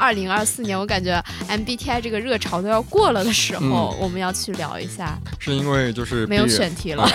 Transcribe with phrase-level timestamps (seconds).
[0.00, 5.18] 二零二四年，我感觉 MBTI 这个热潮都要过了的时候，我们要去聊一下。
[5.38, 7.06] 是因为就是没有选题了。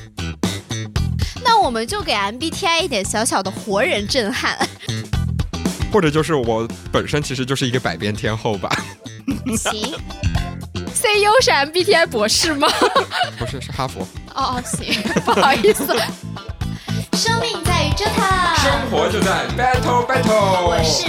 [1.42, 4.58] 那我们就给 MBTI 一点小小的活人震撼。
[5.90, 8.70] 或者就是我本身其实就是一个百变天后吧。
[9.56, 9.94] 行。
[10.92, 12.68] CEO 是 MBTI 博士吗？
[13.38, 14.02] 不是，是哈佛。
[14.34, 15.86] 哦哦，行，不好意思。
[17.14, 18.24] 生命在于折腾，
[18.56, 20.66] 生活就在 battle battle。
[20.66, 21.04] 我是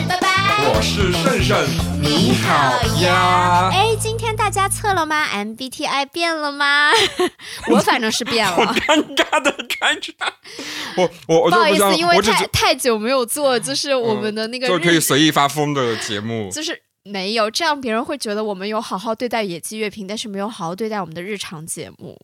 [0.66, 1.68] 我是胜胜，
[2.02, 3.70] 你好呀。
[3.74, 6.92] 哎，今天大家测了吗？MBTI 变了吗？
[7.70, 8.56] 我反正是变了。
[8.56, 10.32] 好尴尬的尴尬。
[10.96, 22.18] 我我不好意思，因为太太久没有做，就是我们的那个就可以随意发疯的节目，就是没有这样，别人会觉得我们有好好对待野鸡乐评，但是没有好好对待我们的日常节目。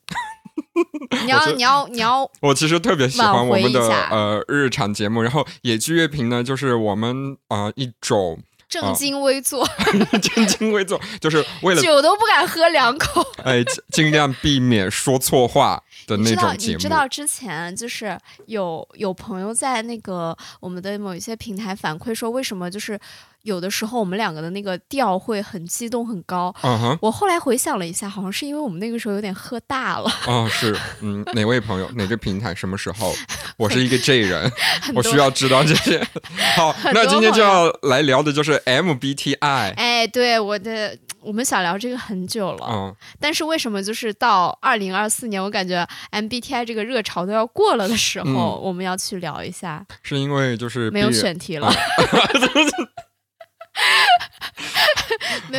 [1.23, 9.67] 你要你要你要， 我其实特别喜欢我们的呃日常节目，然后野鸡乐评呢，就是我们啊一种正襟危坐，
[10.21, 16.77] 正襟危坐，就是为了酒都不敢喝两口， 哎，尽量避免说错话的那种节目。
[16.77, 22.99] 你知道之前就是有有朋友在那个我们的某一些平台反馈说，为什么就是。
[23.43, 26.97] 有的时候我们两个的那个调会很激动很高，嗯哼。
[27.01, 30.11] 我后来回想了一下，好像是因为我们那个时候有点喝大了。
[30.27, 33.13] 哦，是，嗯，哪位朋友，哪个平台，什么时候？
[33.57, 34.51] 我是一个 J 人，
[34.93, 36.05] 我需要知道这些。
[36.55, 39.73] 好，那今天就要来聊的就是 MBTI。
[39.75, 42.67] 哎，对，我的，我们想聊这个很久了。
[42.69, 42.95] 嗯。
[43.19, 49.85] 但是为什么就是到二零二四年，我感觉 MBTI 这个热潮都要过了的时候，我们要去聊一下？
[50.03, 51.69] 是因为就是没有选题了。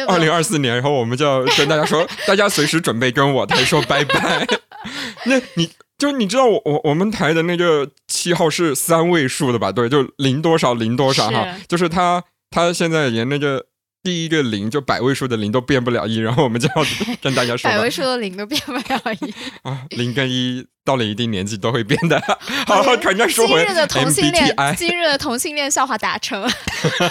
[0.06, 4.46] 二零二四年，然后我们就要跟大家说， 大家随时准备跟我台说拜拜。
[5.26, 9.72] 那你就你知道我我我们台的那个七号是三位数的吧？
[9.72, 13.66] 对，就零多少零多少哈，就是他他现在连那个。
[14.02, 16.86] 第一个零就百位数的零都变不了一，然后我们就要
[17.20, 22.18] 跟大家说，百位数的零都变不了一 啊，零跟一到了一定年纪都会变的。
[22.66, 26.48] 好，赶快说回今日的同性恋，今日的同性恋笑话达成。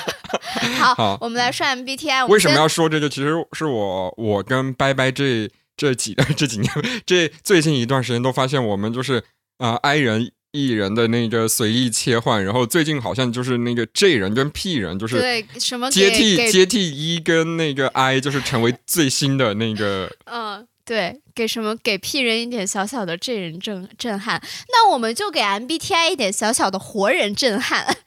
[0.79, 2.25] 好，我们来说 MBTI。
[2.27, 3.07] 为什么要说这个？
[3.07, 6.71] 其实是我我跟拜拜这这几这几年
[7.06, 9.23] 这最近一段时间都发现，我们就是
[9.59, 10.31] 啊，I 人。
[10.51, 20.11] 艺人的那个随意切换，然后最近好像就是那个 J 人跟 P 人，就是对什么接替接替 E 跟那个 I，就是成为最新的那个。
[20.25, 27.97] 嗯，对，给什么给 P 人一点小小的 J 人震震撼，那我们就给 MBTI 一点小小的活人震撼。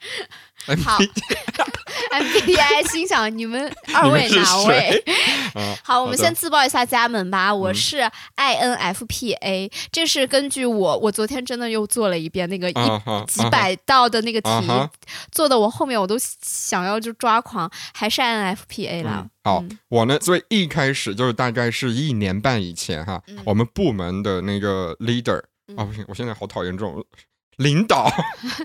[0.83, 0.97] 好
[2.11, 5.03] ，MBTI 心想你们二位哪位？
[5.83, 7.53] 好，我们先自报一下家门吧。
[7.53, 12.73] 我是 INFPA，这是根据我，我昨天真的又做了一遍那个一
[13.27, 14.49] 几百道的那个题，
[15.31, 19.27] 做的我后面我都想要就抓狂，还是 INFPA 了。
[19.43, 25.41] 好，我呢，所以一开始就是大概是一年半以前哈，我们部门的那个 leader
[25.75, 27.03] 啊，不行，我现在好讨厌这种
[27.57, 28.09] 领导，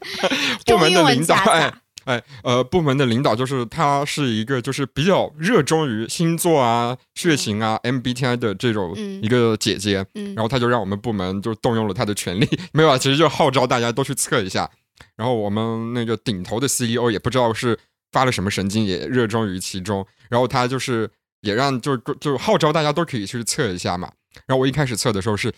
[0.64, 1.72] 部门的领导哎。
[2.08, 14.70] 哎，呃，部门的领导就是他是一个就是比较热衷于星座啊、血型啊、MBTI 的这种一个姐姐，然后他就让我们部门就动用了他的权利， 没有啊，其实就号召大家都去测一下。
[15.16, 17.78] 然后我们那个顶头的 CEO 也不知道是
[18.10, 21.10] 发了什么神经，也热衷于其中，然后他就是
[21.42, 24.10] 也让就就号召大家都可以去测一下嘛。
[24.46, 25.52] 然后我一开始测的时候是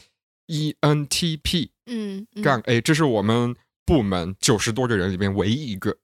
[0.49, 3.55] ENTP，嗯，杠 A，这是我们
[3.87, 5.97] 部门九十多个人里面唯一一个。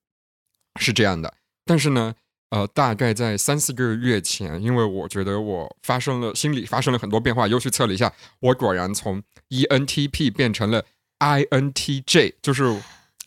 [0.78, 1.32] 是这样的，
[1.64, 2.14] 但是呢，
[2.50, 10.84] 呃，大概在三四个月前，因为我觉得我发生了心理发生了很多变化，又去测了一下，我果然从 ENTP 变成了
[11.19, 12.62] INTJ，就是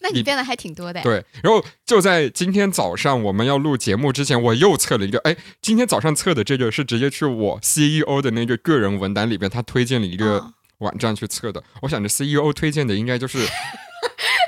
[0.02, 1.02] 那你变得还挺多的。
[1.02, 11.62] 对，然后就在今天早上我们要录节目之前，我又测了一个，哎，今天早上测的这个是直接去我 CEO 的那个个人文档里边，他推荐了一个网站去测的。
[11.82, 13.40] 我想着 CEO 推荐的应该就是。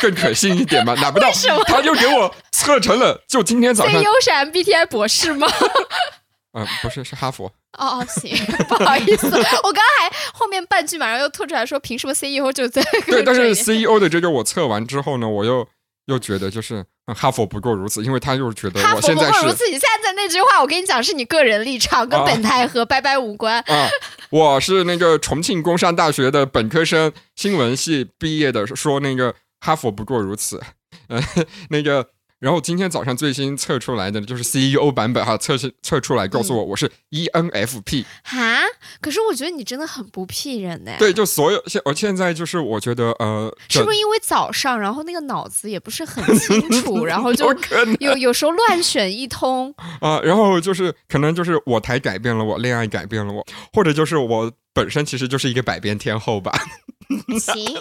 [0.02, 0.96] 更可信一点嘛？
[1.00, 1.32] 拿不到，
[1.68, 3.24] 他就给我测成了。
[3.28, 5.48] 就今天早上，CEO 是 MBTI 博士吗？
[6.54, 7.46] 嗯，不是，是哈佛。
[7.78, 8.36] 哦哦，行，
[8.68, 12.84] 不好意思，我刚刚还后面半句马上又吐出来说，凭什么 CEO 就在？
[13.06, 15.66] 对，但是 CEO 的这个我测完之后呢，我又
[16.08, 19.64] 又觉得就是哈佛不过如此，因为他又觉得我现在是如此。
[19.68, 23.62] 你现在那句话，我跟你讲，是你个人立场，跟本台和拜拜无关。
[23.68, 23.88] 啊，
[24.30, 29.34] 我是那个重庆工商大学的本科生，新闻系毕业的，说那个。
[29.62, 30.60] 哈佛不过如此，
[31.08, 31.22] 呃，
[31.70, 32.10] 那个
[32.40, 38.64] 然后今天早上最新测出来的就是 CEO 版本哈，测试测出来告诉我我是 ENFP 哈。
[39.00, 40.92] 可是我觉得你真的很不 P 人呢。
[40.98, 47.46] 对，就所有现我现在就是我觉得呃，是不是因为早上，然后那个脑子也不是很清楚，然后就
[48.02, 49.72] 有有时候乱选一通
[50.02, 50.20] 啊。
[50.22, 56.52] 然后就是可能就是我台改变了我，恋爱改变了我，或者就是我本身其实就是一个百变天后吧。
[57.40, 57.78] 行。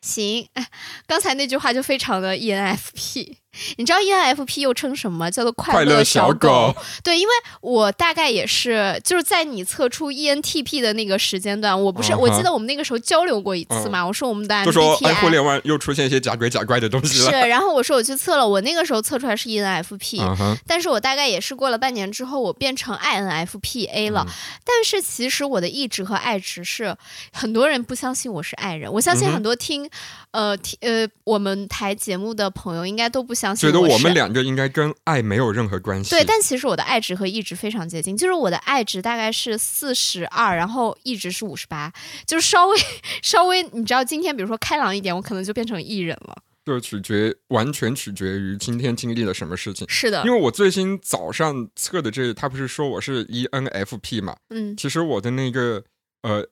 [0.00, 0.48] 行，
[1.06, 3.36] 刚才那句话就非常的 ENFP。
[3.76, 5.30] 你知道 ENFP 又称什么？
[5.30, 6.74] 叫做快乐小狗。
[7.02, 14.06] 对，因为我大概也是就是在你测出 ENTP 的那个时间段，我不是我记得我们那个时候交流过一次嘛。
[14.06, 17.30] 我说我们的 MBTI，就说互联网又出现一些假鬼假怪的东西了。
[17.30, 24.26] 是，然后我说我去测了，我那个时候测出来是 ENFP，但是我大概也是过了半年之后，我变成 INFPA 了。
[24.64, 26.94] 但是其实我的意志和爱值是
[27.32, 29.90] 很多人不相信我是爱人，我相信很多听
[30.30, 33.47] 呃听呃我们台节目的朋友应该都不相。
[33.54, 36.10] 觉得我们两个应该跟爱没有任何关系。
[36.10, 41.92] 对，但其实我的爱值和意值非常接近，就是我的爱值大概是四十二，然后意值是五十八，
[42.26, 42.76] 就是稍微
[43.22, 46.36] 稍微，你知道，今天比如说开朗一点，我可能就变成艺人了。
[46.64, 49.88] 就取决完全取决于今天经历了什么事情。
[49.88, 54.36] 是的，因为我最新早上测的这，他不是说我是 ENFP 嘛？
[54.50, 55.82] 嗯，其实我的那个
[56.22, 56.46] 呃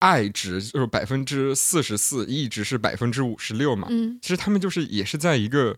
[0.00, 3.86] 爱值就是百分之四十四，意值是百分之五十六嘛。
[3.90, 5.76] 嗯，其实他们就是也是在一个。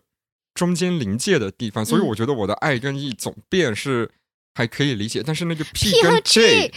[0.53, 4.09] 中间临界的地方，所以我觉得我的爱跟 E 总变是
[4.53, 6.71] 还可以理解，但是那个 P 跟 J，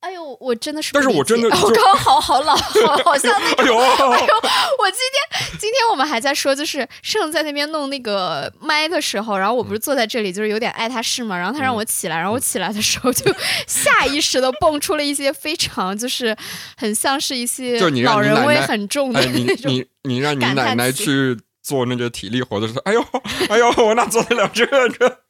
[0.00, 2.56] 哎呦，我真的是，但是我真的，我刚刚好好老，
[3.04, 4.34] 好像哎呦，哎呦，
[4.80, 13.32] 我今天今天我们还在说，就是盛在那边弄那个麦的时候，然后我不是坐在这里，就是有点爱他是嘛，然后他让我起来，然后我起来的时候就
[13.68, 16.36] 下意识的蹦出了一些非常就是
[16.76, 21.38] 很像是一些老人味很重的那种，你你让你奶奶去。
[21.62, 23.06] 做那个体力活的时候， 哎呦，
[23.48, 25.20] 哎呦， 我哪做得了这个？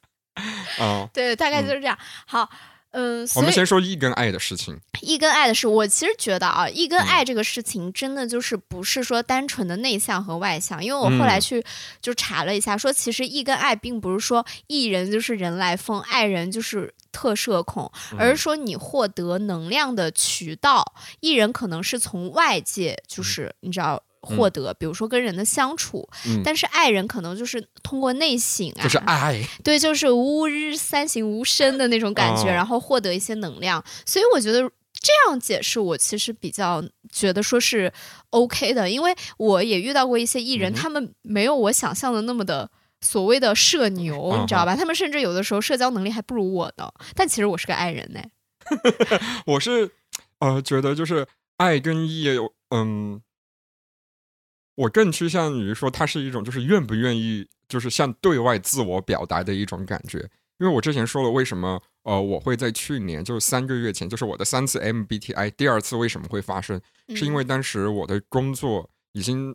[0.79, 1.96] 啊，对，大概就是这样。
[2.26, 2.49] 好，
[2.93, 4.79] 嗯，我们先说一跟爱的事情。
[5.02, 11.62] 一跟爱的事，我其实觉得啊，一跟爱这个事情真的就是不是说单纯的内向和外向，因为我后来去
[12.00, 24.02] 就查了一下，说其实一跟爱并不是说艺人就是人来疯，爱人就是特社恐，而是说你获得能量的渠道，艺人可能是从外界，就是你知道。
[24.22, 26.08] 获得，比如说跟人的相处，
[26.44, 33.84] 但是爱人可能就是通过内省啊，就是爱，对，就是吾日三省吾身的那种感觉，然后获得一些能量。
[34.06, 34.60] 所以我觉得
[34.92, 37.92] 这样解释，我其实比较觉得说是
[38.30, 42.70] OK 的，因为我也遇到过一些艺人，他们没有我想象的那么的
[43.00, 44.76] 所谓的社牛，你知道吧？
[44.76, 46.88] 他们甚至有的时候社交能力还不如我呢。
[47.16, 48.20] 但其实我是个爱人呢。
[49.46, 49.90] 我是
[50.38, 51.26] 呃觉得就是
[51.56, 53.20] 爱跟义有嗯。
[54.74, 60.19] 我更趋向于说，它是一种就是愿不愿意，就是向对外自我表达的一种感觉。
[60.58, 66.80] 因为我之前说了，为什么呃我会在去年，就是三个月前，就是我的三次 MBTI 第二次为什么会发生，
[67.14, 69.54] 是因为当时我的工作已经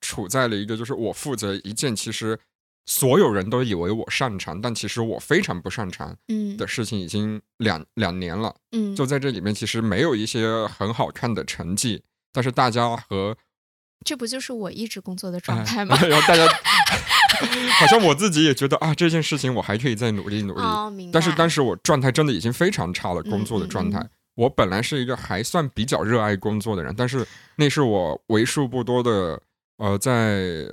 [0.00, 2.38] 处在了一个就是我负责一件其实
[2.86, 6.16] 所有人都以为我擅长，但其实我非常不擅长
[6.56, 8.54] 的事情，已经两两年了。
[8.72, 12.02] 嗯，就在这里面，其实没有一些很好看的成绩，
[12.32, 13.36] 但是大家和
[14.04, 15.98] 这不就是我一直工作的状态 吗？
[16.02, 16.46] 然后大家
[17.80, 21.10] 好像我自己也觉得啊，这件事情我还可以再努力努力。
[21.12, 24.06] 但是当时我状态真的已经非常差了，工作的状态。
[24.36, 29.40] 我本来是一个还算比较热爱工作的人，但是那是我为数不多的
[29.78, 30.66] 呃，在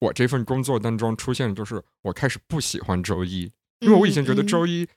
[0.00, 3.50] 我这份工作当中出现，就是我开始不喜欢周一，
[3.80, 4.88] 因为我以前觉得周一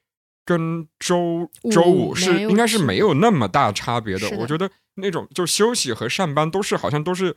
[0.45, 4.29] 跟周周五是应该是没有那么大差别的。
[4.37, 7.35] 我觉得那种就休息和上班都是好像都是。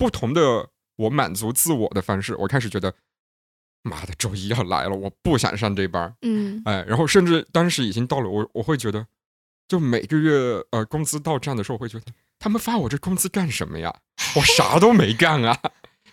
[0.00, 2.94] 不同的我满足自我的方式，我开始觉得，
[3.82, 9.06] 妈的，周一要来了，我不想上这班嗯，哎，然后甚至当时已经到了，我我会觉得，
[9.68, 12.06] 就每个月呃工资到账的时候，我会觉得
[12.38, 13.94] 他们发我这工资干什么呀？
[14.36, 15.60] 我啥都没干啊。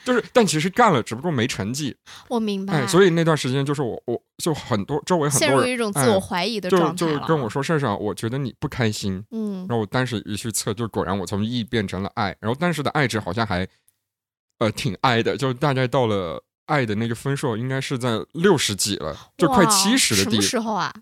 [0.07, 1.93] 就是，但其实干了，只不过没成绩。
[2.29, 2.87] 我明白。
[2.87, 9.65] 所以那段时间就是我，我就很多周围很多人陷入一种自我怀疑的状态就就跟我说：“盛盛，我觉得你不开心。”嗯。
[9.67, 12.33] 然后我当时一去测，就果然我从 E 变成了爱。
[12.39, 13.67] 然后当时的爱值好像还，
[14.59, 20.31] 呃，挺爱的，就大概到了爱的那个分数，应该是在六十几了，就快七十的地。
[20.31, 20.93] 什么时候啊？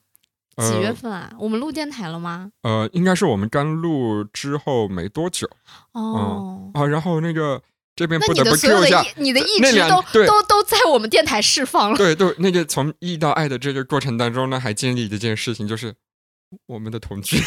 [0.57, 1.31] 几月份啊？
[1.37, 2.49] 我们录电台了吗？
[2.63, 5.47] 呃，应该是我们刚录之后没多久。
[5.91, 6.71] 哦。
[6.73, 7.61] 啊，然后那个。
[7.95, 11.97] 这边不得不 Q 一下，你的意志都都都在我们电台释放了。
[11.97, 15.95] 对，对，那个从意到爱的这个过程当中呢，还经历一件事情，就是
[16.65, 17.37] 我们的同居。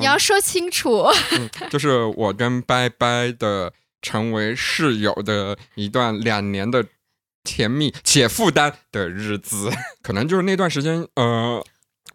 [0.00, 1.06] 你要说清楚。
[1.70, 6.84] 就是我跟拜拜的成为室友的一段两年的
[7.44, 9.70] 甜蜜且负担的日子，
[10.02, 11.64] 可能就是那段时间呃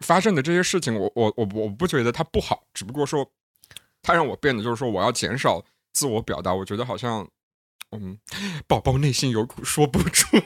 [0.00, 3.30] 发生的这些事情，我我我我不觉得它不好，只不过说
[4.08, 5.62] 它让我变得就是说我要减少
[5.92, 7.28] 自我表达，我觉得好像。
[7.90, 8.18] 嗯，
[8.66, 10.36] 宝宝内心有苦说不出。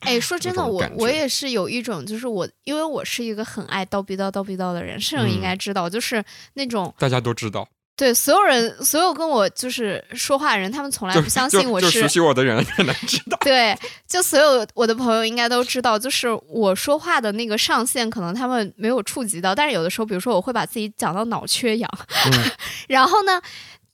[0.00, 7.68] 哎，说 真的，我我也是有一种，就是我因为我是一个很爱叨逼叨叨逼叨的人，摄影应该知道，就是那种大家都知道。
[8.00, 13.36] 对，所有人，所有跟我就是说话的人，他们从来不相信我是熟悉我的人可能知道。
[13.42, 13.78] 对，
[14.08, 19.54] 就所有我的朋友应该都知道，就是我说话的那个上限，可能他们没有触及到。
[19.54, 21.90] 但是有的时候，比如说我会把自己讲到脑缺氧，
[22.88, 23.38] 然后呢。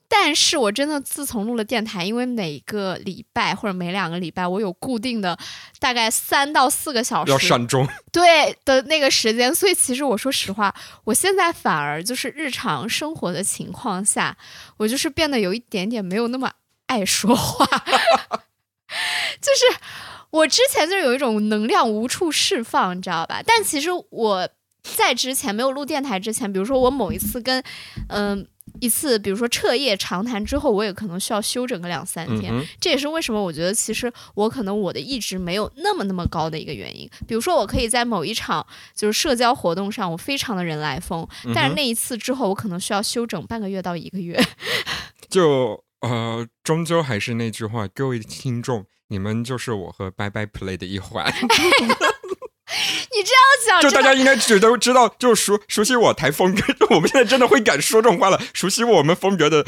[0.09, 5.37] 但是我真的自从录了电台，因为每个礼拜或者每两个礼拜，我有固定的
[5.81, 14.37] 大概三到四个小时要上钟，对的那个时间，所以其实我说实话，我现在反而就是日常生活的情况下，
[14.77, 16.51] 我就是变得有一点点没有那么
[16.87, 17.67] 爱说话，
[19.41, 19.79] 就是
[20.31, 23.43] 我之前就是有一种能量无处释放，你知道吧？
[23.45, 24.49] 但其实我
[24.83, 27.63] 在之前没有录电台之前，比如说我某一次跟
[28.09, 28.47] 嗯。
[28.81, 32.53] 一次，比如说彻夜长谈之后，我也可能需要休整个两三天。
[32.81, 37.09] 这也是为什么我觉得其实我可能我的意志没有那么那么高的一个原因。
[37.27, 44.41] 比如说，我可以在某一场就是社交活动上，我非常的人来疯，但是那一次之后，我可能需要休整半个月到一个月。
[45.29, 51.33] 就呃，终究还是那句话，各位听众，你们就是我和拜拜 play 的一环。
[53.17, 56.63] 你这样讲，就大家应该觉得知道，就熟熟悉我台风格。
[56.95, 58.39] 我们现在真的会敢说这种话了。
[58.53, 59.65] 熟悉我们风格的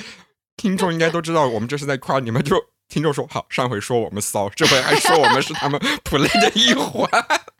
[0.56, 2.42] 听众应该都知道，我们这是在夸你们。
[2.42, 2.56] 就
[2.88, 7.08] 听众说好，上回说我们骚，这回还说我们是他们 play 的一环。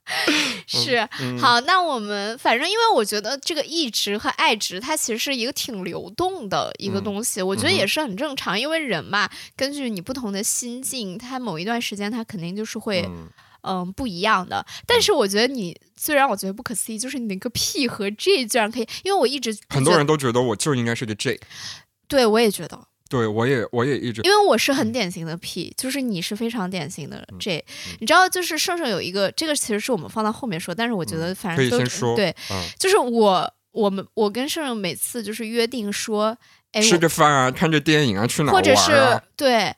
[0.67, 1.07] 是
[1.41, 7.41] 好，那我们反正因为我觉得这个意值和爱值，它其实是一个挺流动的一个东西。
[7.43, 13.09] 我觉得也是很正常，因为人嘛，根据你不同的心境，他某一段时间他肯定就是会。
[13.63, 14.65] 嗯，不一样的。
[14.87, 21.41] 但是我觉得你最让我觉得不可思议，就是你那个 P 和 J 居然可以，因为我一直很多人都觉得我就应该是个 J。
[22.07, 22.79] 对，我也觉得。
[23.11, 27.65] 对，我也我也一直，因为我是很典型的 P，就是你是非常典型的 J。
[28.01, 32.37] 你知道，就是盛盛有一个，这个其实是我们放到后面说，但是我觉得反正都说对，
[32.79, 36.37] 就是我我们我跟盛盛每次就是约定说，
[36.73, 39.75] 哎，吃着饭啊，看着电影啊，去哪或者是对。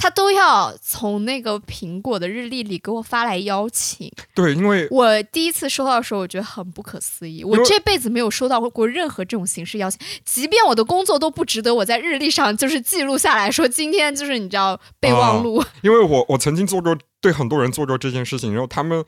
[0.00, 4.10] 他都要从那个苹果的日历里给我发来邀请。
[4.34, 7.44] 对，因为我第一次收到的时候，我觉得很不可思议。
[7.44, 15.62] 我这辈子没有收到过任何这种形式邀请，即便我的工作都不值得我在日历上就是记录下来说今天就是你知道备忘录。
[15.82, 19.04] 因为我我曾经做过对很多人做过这件事情，然后他们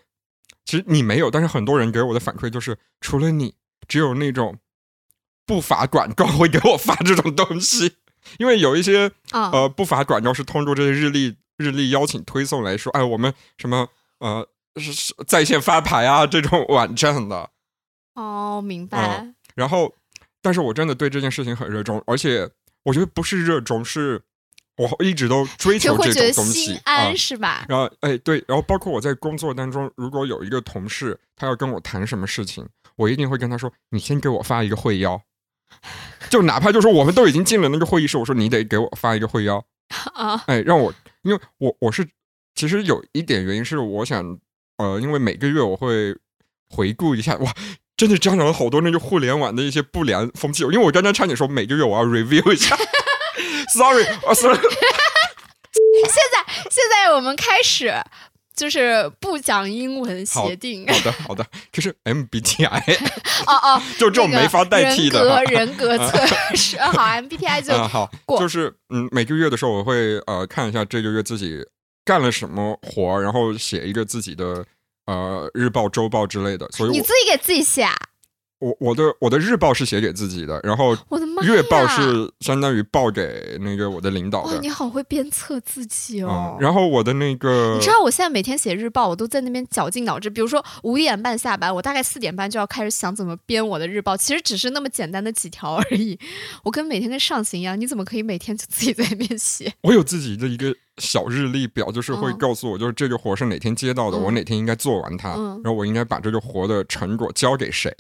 [0.67, 3.55] 其实你没有，但是很多人给我的反馈就是，除了你，
[3.89, 4.59] 只有那种
[5.47, 7.95] 不法广告会给我发这种东西。
[8.39, 13.89] 因为有一些呃不法广告是通过这些日历日历邀请推送来说，哎，我们什么
[14.19, 17.51] 呃是在线发牌啊这种网站的。
[18.15, 19.27] 哦，明白。
[19.55, 19.95] 然后，
[20.41, 22.49] 但是我真的对这件事情很热衷，而且
[22.85, 24.21] 我觉得不是热衷，是
[24.77, 27.65] 我一直都追求这种东西，安是吧？
[27.69, 35.23] 然后，哎，对，然后包括我在工作当中，如果有一个同事他要跟我谈什么事情，我一定会跟他说，你先给我发一个会邀。
[36.33, 39.63] 就哪怕就说我们都已经进了那个会议室，我说你得给我发一个会邀
[40.15, 40.91] 啊，哎，让我，
[41.25, 42.09] 因为我我是
[42.55, 44.39] 其实有一点原因是我想，
[44.79, 46.17] 呃，因为每个月我会
[46.71, 47.55] 回顾一下，哇，
[47.99, 50.63] 真的沾染了好多那个互联网的一些不良风气。
[50.63, 52.75] 因为我刚刚差点说每个月我要 review 一下，
[53.75, 57.93] sorry，啊，sorry，现在现在我们开始。
[58.63, 60.87] 就是不讲英文协定。
[60.87, 62.97] 好的，好的，就是 MBTI。
[63.49, 66.79] 哦哦， 就这种没法代替的人格人格测试。
[66.95, 68.09] 好，MBTI 就好。
[68.39, 71.59] 就是嗯，每个月的时候我会呃看一下这个月自己
[72.05, 74.65] 干了什么活，然后写一个自己的
[75.07, 76.69] 呃日报、周报之类的。
[76.71, 77.85] 所以你自己给自己写。
[78.63, 80.97] 我我的我的日报是写给自己的，然后
[81.43, 84.61] 月报是相当于报给那个我的领导的。
[84.61, 86.57] 你好会鞭策自己哦。
[86.61, 90.31] 然后我的那个，你知道我现在每天写日报，我都在那边绞尽脑汁。
[90.31, 94.17] 比如说五点半下班，我大概四点半就要开始想怎么编我的日报。
[94.17, 96.17] 其实只是那么简单的几条而已。
[96.63, 99.73] 我跟每天跟上刑一样，你怎么可以每天就自己在那边写？
[99.83, 107.93] 我有自己的一个小日历表，就是会告诉我，就是这个活是哪天接到的，我哪天应该做完它，然后我应该把这个活的成果交给谁。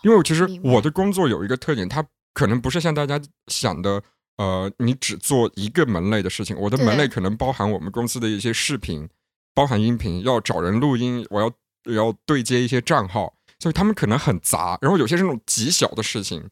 [0.00, 4.02] 哦，因为其实我的工作有一个特点，它可能不是像大家想的，
[4.36, 6.56] 呃，你只做一个门类的事情。
[6.56, 9.08] 我的门类可能包含我们公司的一些视频，
[9.54, 11.50] 包含音频，要找人录音，我要
[11.92, 14.78] 要对接一些账号，所以他们可能很杂。
[14.80, 16.48] 然后有些是那种极小的事情，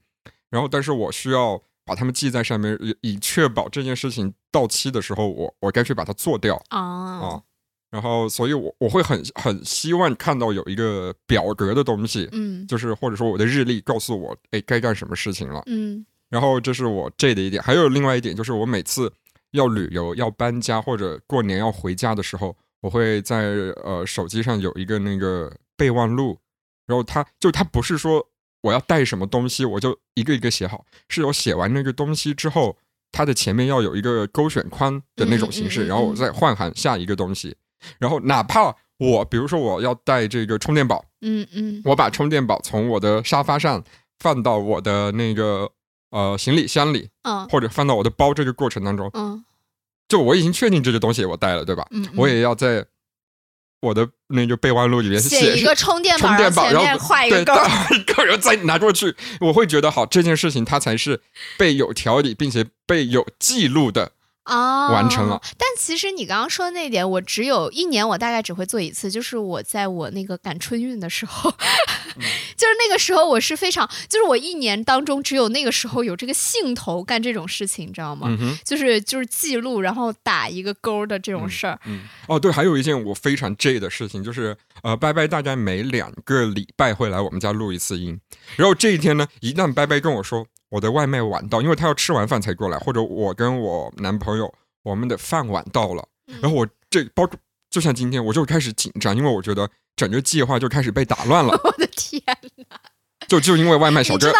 [0.50, 6.80] 然后但是我需要把它们记在上面，以以确保这件事情到期的时候，我我该去把它做掉啊。
[6.80, 7.42] 啊。
[7.90, 16.04] 然后，所以我我会很很希望看到有一个表格的东西，嗯，就是或者说我的日历告诉我，哎，该干什么事情了，嗯。
[16.28, 19.10] 然后这是我这的一点，还有另外一点就是我每次
[19.52, 23.46] 要旅游、要搬家或者过年要回家的时候，我会在
[23.82, 26.38] 呃手机上有一个那个备忘录，
[26.86, 28.28] 然后它就它不是说
[28.60, 32.76] 我要带什么东西，我就一个一个写好，是有写完那个东西之后，
[33.10, 37.56] 它的前面要有一个勾选框的那种形式，然后我再换行下一个东西。
[37.98, 43.82] 然后哪怕我比如说我要带这个充电宝，嗯嗯，我把充电宝从我的沙发上
[44.18, 45.70] 放到我的那个
[46.10, 49.44] 呃行李箱里，嗯，或者放到我的包，这个过程当中，嗯，
[50.08, 51.86] 就我已经确定这个东西我带了，对吧？
[51.92, 52.84] 嗯，我也要在
[53.80, 57.54] 我的那个备忘录里面写一个充电宝，充电宝，然后画一个勾，
[57.94, 61.22] 一个人再拿过去，我会觉得好，这件事情它才是
[61.56, 64.10] 被有条理并且被有记录的。
[64.48, 65.40] 啊，完成了。
[65.58, 71.50] 但其实你刚刚说的那点，我只有一年，我大概只会做一次，就是我在我那个赶春运的时候，
[72.56, 78.28] 就是那个时候我是非常，就是我一年当中只有那个时候有这个兴头干这种事情，你知道吗？
[78.64, 81.78] 就是就是记录，然后打一个勾的这种事儿。
[81.84, 88.18] 嗯，哦，对，还有一件我非常 J 的事情，就是呃，拜拜大概每两个礼拜会来我们家录一次音，
[88.56, 90.46] 然后这一天呢，一旦拜拜跟我说。
[90.70, 96.06] 我的外卖晚到，因为他要吃完饭才过来，或者我跟我男朋友我们的饭晚到了，
[96.40, 97.38] 然后我这包括
[97.70, 101.58] 就像今天，我就开始紧张，因为我觉得整个计划就开始被打乱了。
[101.64, 102.22] 我的天
[102.68, 102.80] 哪！
[103.26, 104.32] 就就因为外卖小哥，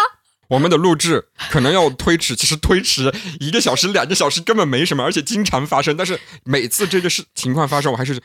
[0.47, 5.97] 我们的录制可能要推迟，其实推迟一个小时、两个小时根本没什么，而且经常发生。
[5.97, 8.21] 但是每次这个事情况发生，我还是。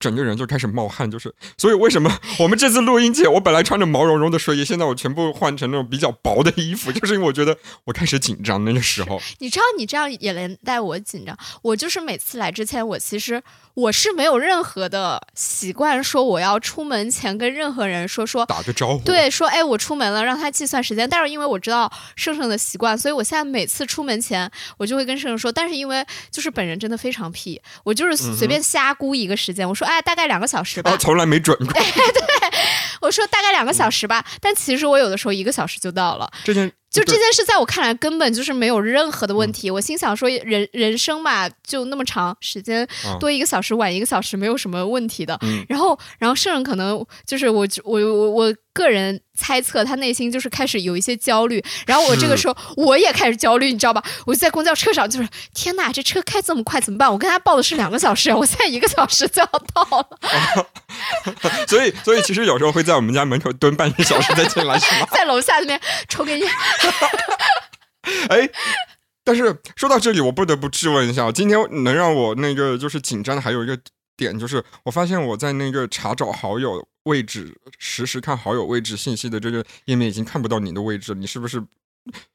[0.00, 9.20] 整个人就开始冒汗，就是，所以为什么 我们这次录音节，我本来穿着毛茸茸的睡衣，现在我全部换成那种比较薄的衣服，就是因为我觉得我开始紧张那个时候。
[9.38, 11.38] 你知道，你这样也连带我紧张。
[11.62, 13.40] 我就是每次来之前，我其实。
[13.74, 21.08] 我是没有任何的习惯，说我要出门前跟任何人说说打个招呼，对，说哎我出门了，让他计算时间。
[21.08, 25.50] 但是因为我知道盛盛的习惯，所以我现在每次出门前我就会跟盛盛说。
[25.52, 31.72] 但是因为就是本人真的非常屁，我就是随便瞎估一个时间，我说哎大概两个小时吧，从来没准过。
[31.72, 31.82] 对，
[33.00, 36.30] 我说大概两个小时吧，但其实我有的时候一个小时就到了。
[36.44, 36.70] 这件。
[36.90, 39.70] 就这件事，在我看来根本就是没有任何的问题。
[39.70, 42.84] 我心想说，人人生嘛，就那么长时间，
[43.20, 45.38] 多一个小时，晚一个小时，没有什么问题的。
[45.68, 51.62] 然后，然后圣人可能就是我，我，我，我个人猜测，他内心就是开始有一些焦虑。
[51.86, 54.02] 然后我这个时候我也开始焦虑，你知道吧？
[54.26, 57.10] 我就在公交车上，就是天哪，这车开这么快怎么办？
[57.10, 60.66] 我跟他报的是两个小时，我现在一个小时就要到了。
[61.66, 65.06] 所以，所以其实有时候会在我们家门口蹲半个小时再进来，是吗？
[65.12, 66.48] 在楼下那边抽根烟。
[68.28, 68.48] 哎，
[69.24, 73.78] 但是说到这里，我不得不质问一下，今天能让我那个就是紧张的还有一个
[74.16, 81.62] 点，就是我发现我在那个查找好友位置、实时看好友位置信息的这个页面已经看不到你的位置，你是不是？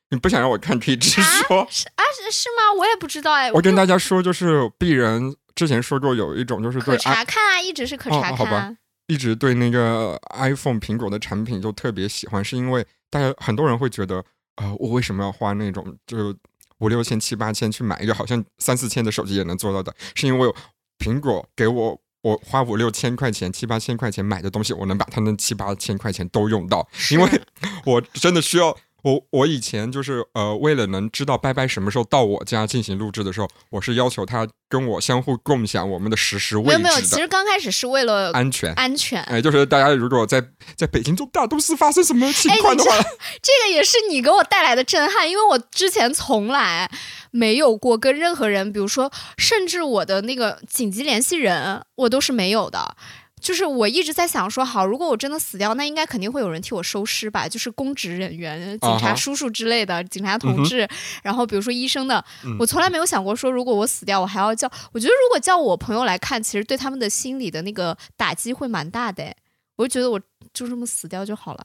[0.10, 1.68] 你不想让我看，可以直说。
[1.70, 2.74] 是啊，是是吗？
[2.78, 3.52] 我也不知道哎。
[3.52, 8.38] 我跟大家说，就是鄙人之前说过有一种就是可查看啊，一直是可查看。
[8.38, 8.76] 好吧，
[9.08, 14.24] 一直对那个 iPhone 苹果的产品就特别喜欢，是因为大家很多人会觉得。
[14.56, 16.34] 啊，我为什么要花那种就
[16.78, 19.94] 五六千、七八千去买一个好像三四千的手机也能做到的？
[20.16, 20.50] 是因为
[20.98, 27.30] 苹果给我我花五六千块钱、七八千块钱买的东西，我能把他那七八千块钱都用到，因为
[27.86, 28.76] 我真的需要。
[29.04, 39.22] 我我以前就是呃，为了能知道拜拜什么时候到我家进行录制的时候，我是要求他跟我相互共享我们的实时位置没有没有，其实刚开始是为了安全安全。
[39.26, 40.44] 哎，就是大家如果在
[40.76, 42.98] 在北京这大都市发生什么情况的话，
[43.44, 46.90] 这个也是你给我带来的震撼，因为我之前从来
[47.36, 52.96] 没有过跟任何人，比如说甚至我的那个紧急联系人，我都是没有的。
[53.42, 57.46] 就是我一直在想说，好，如果我真的死掉，那应该肯定会有人替我收尸吧？
[57.48, 60.88] 就是公职人员、警察叔叔之类的，警察同志，
[61.22, 62.24] 然后比如说医生的，
[62.58, 64.72] 我从来没有想过说，如果我死掉，我还要叫。
[64.94, 69.36] 我觉得如果叫我朋友来看，其实对他们的心理的那个打击会蛮大的。
[69.76, 70.18] 我就觉得我
[70.54, 71.64] 就这么死掉就好了。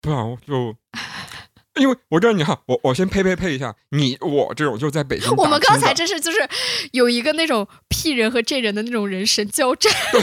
[0.00, 0.74] 不然就。
[1.80, 5.28] 因为我告诉你哈，我我先呸呸呸一下，你我这种就在北京。
[5.36, 6.38] 我们刚才真是就是
[6.92, 9.92] 有一个那种 P 人和 J 人的那种人神交战。
[10.12, 10.20] 对，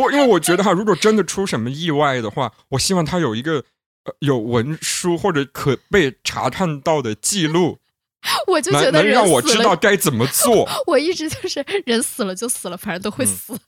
[0.00, 3.64] 我因为我觉得哈，如果真的出什么意外的话，我希望他有一个
[4.04, 7.78] 呃有文书或者可被查看到的记录。
[8.46, 10.68] 我就觉得能让我知道该怎么 做。
[10.86, 13.58] 我一直就是人死了就死了，反正都会死。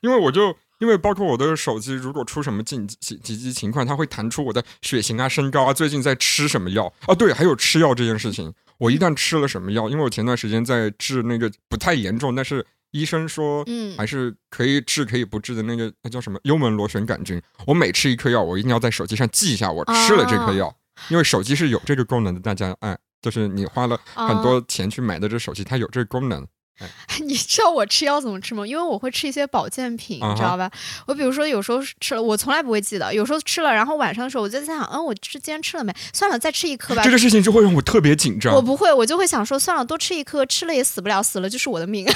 [0.00, 0.56] 因为我就。
[0.80, 7.14] 因为包括我的手机，如果出什么紧急紧急情况，它会弹出我的血型啊、身高啊、最近在吃什么药啊。
[7.14, 17.40] 对，还有吃药这件事情，我一旦吃了什么药，因为我前段时间在治那个不太严重，但是医生说嗯还是可以治可以不治的那个那叫什么幽门螺旋杆菌。
[17.66, 20.74] 我每吃一颗药，我一定要在手机上记一下我吃了这颗药，
[21.10, 22.40] 因为手机是有这个功能的。
[22.40, 26.46] 大家哎，就是你花了很多钱去买的这手机，它有这个功能。
[27.20, 28.66] 你知道我吃药怎么吃吗？
[28.66, 30.70] 因为我会吃一些保健品，你知道吧？
[31.06, 35.94] 我比如说有时候吃了，我从来不会记得，有时候吃了，然后晚上的时候我就在想，嗯，我吃今天吃了没？
[36.12, 37.02] 算了，再吃一颗吧。
[37.02, 38.54] 这个事情就会让我特别紧张。
[38.54, 42.06] 我不会，我就会想说，算了，多吃一颗，吃了也死不了，死了就是我的命。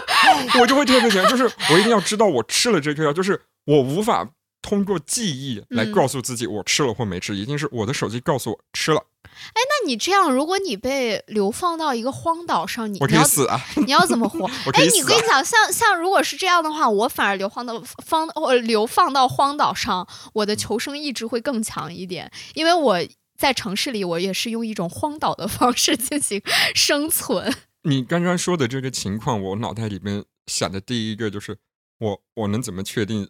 [0.60, 4.26] 我就会特别紧张，就是我一定要知道我吃了这颗药，就是我无法
[4.62, 9.02] 通过记忆来告诉自己我吃了或没吃，一定是我的手机告诉我吃了。
[9.34, 13.60] 哎，那你这样，如果你被流放到一个荒岛上，你我可以死啊！
[13.84, 14.46] 你要怎么活？
[14.72, 22.98] 哎，你跟你讲，像像如果是这样的话，我反而流放到荒呃流放到荒岛上，我的求生意志会更强一点，因为我
[23.36, 26.40] 在城市里，我也是用一种荒岛的方式进行
[26.74, 27.52] 生存。
[27.82, 31.58] 你刚刚说的这个情况，我脑袋里面想的第一个就是，
[31.98, 33.28] 我我能怎么确定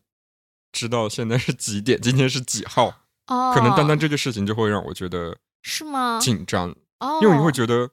[0.73, 3.01] 知道现在是几点，今天是几号？
[3.27, 5.37] 哦，可能单单这个事情就会让我觉得。
[5.67, 6.19] 是吗？
[6.21, 7.91] 紧张，哦，因为你会觉得，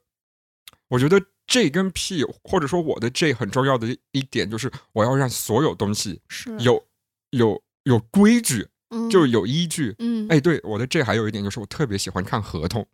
[0.89, 6.85] 我觉得 J 跟 P，或者说我的 J 很重要的一点就是，我要让所有东西是有
[7.29, 12.85] 有有规矩，嗯，就有依据，嗯，哎，对，我的 J 还有一点就是，我特别喜欢看合同，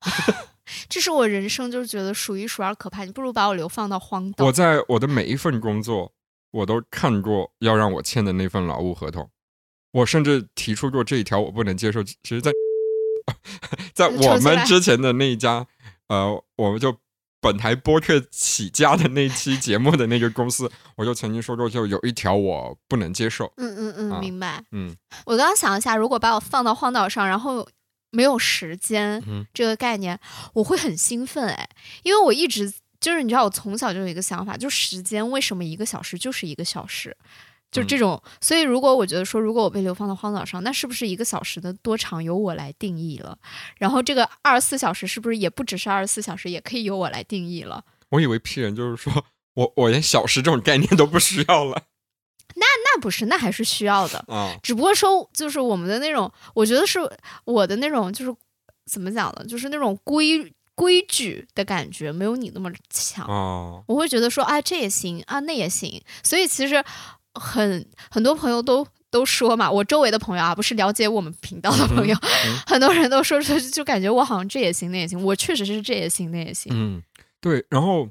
[0.88, 4.44] 这是我人生就是觉得数一数二可怕，你不如把我流放到荒岛。
[4.44, 6.12] 我在我的每一份工作，
[6.50, 9.30] 我都看过要让我签的那份劳务合同，
[9.92, 12.02] 我甚至提出过这一条我不能接受。
[12.02, 12.50] 其实，在
[13.94, 15.66] 在我们之前的那一家，
[16.08, 16.96] 呃，我们就
[17.40, 23.52] 本台播客起家的那期节目的那个公司， 我就曾经说过，就有一条我不能接受。
[23.56, 24.64] 嗯嗯嗯，明白。
[24.72, 27.68] 嗯，我刚刚想一下，如果把我放到荒岛上，然后
[28.10, 29.22] 没有时间
[29.54, 30.18] 这个概念，
[30.54, 31.68] 我会很兴奋哎，
[32.02, 37.16] 因为我一直就是你知道，我从小就有一个想法，就时间为什么一个小时就是一个小时。
[37.72, 43.36] 就这种，所以如果我觉得说，如果我被流放到荒岛上，那是不是一个小时的多长由我来定义了？
[43.76, 47.84] 然后这个二十四小时是不是也不只是二十四小时，也可以由我来定义了？
[48.10, 51.82] 我以为 P 人就是说我我连小时这种概念都不需要了。
[52.54, 54.56] 那那不是，那还是需要的啊。
[54.62, 56.98] 只不过说，就是我们的那种，我觉得是
[57.44, 58.34] 我的那种，就是
[58.90, 59.44] 怎么讲呢？
[59.44, 63.26] 就是那种规规矩的感觉没有你那么强。
[63.26, 66.02] 哦，我会觉得说，啊，这也行啊，那也行。
[66.22, 66.82] 所以其实。
[67.38, 72.16] 很很多朋友都都说嘛，我周围的朋友啊，不是了解我们频道的朋友，
[72.66, 76.72] 很多人都说说，就感觉我好像这也行那也行，我确实是这也行那也行。
[76.74, 77.02] 嗯，
[77.40, 77.64] 对。
[77.70, 78.08] 然后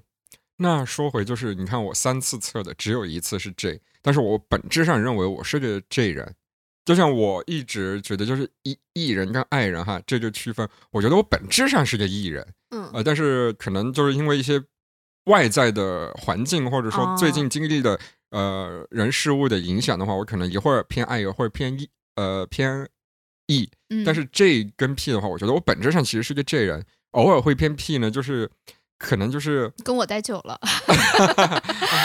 [0.57, 6.33] 那说回就是，你看我三次测的，只有一次是 J，但是我本质上认为我是个 J 人。
[6.85, 12.47] 就像我一直觉得，就是艺艺人跟爱人哈这就区分，我觉得我本质上是个艺人。
[12.69, 14.61] 嗯，呃，但是可能就是因为一些
[15.25, 17.99] 外在的环境，或者说最近经历的。
[18.35, 22.85] 呃，人事物的影响的话，我可能一会儿偏爱，一会儿偏 E，呃，偏
[23.47, 23.69] E。
[24.05, 28.51] 但是 J 跟 P 的话，我觉得我本质上其实是个 J 人，偶尔会偏 P 呢，就是
[28.99, 30.59] 可能就是跟我待久了，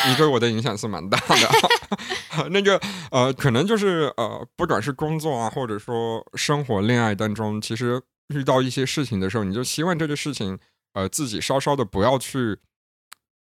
[0.07, 1.51] 你对我的影响是蛮大的。
[2.51, 10.57] 那个呃，可能就是呃，不管是工作啊，或者说生活、恋爱当中，其实遇到一些事情的时候，你就希望这个事情
[10.93, 12.57] 呃，自己稍稍的不要去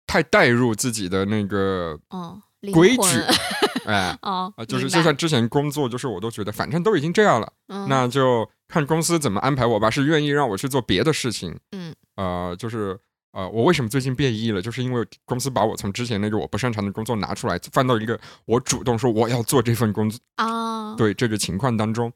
[0.05, 2.41] 太带入自己的那个嗯。
[2.73, 3.21] 规矩，
[3.85, 7.51] 哎，哦，就是就算之前工作，就是我都觉得反正都已经这样了，
[7.87, 9.89] 那就看公司怎么安排我吧。
[9.89, 12.97] 是愿意让我去做别的事情，嗯，呃，就是
[13.31, 14.61] 呃，我为什么最近变异了？
[14.61, 22.11] 就是因为公司把我从之前那个我不擅长的工作拿出来，放到一个我主动说我要做这份工作啊，对这个情况当中。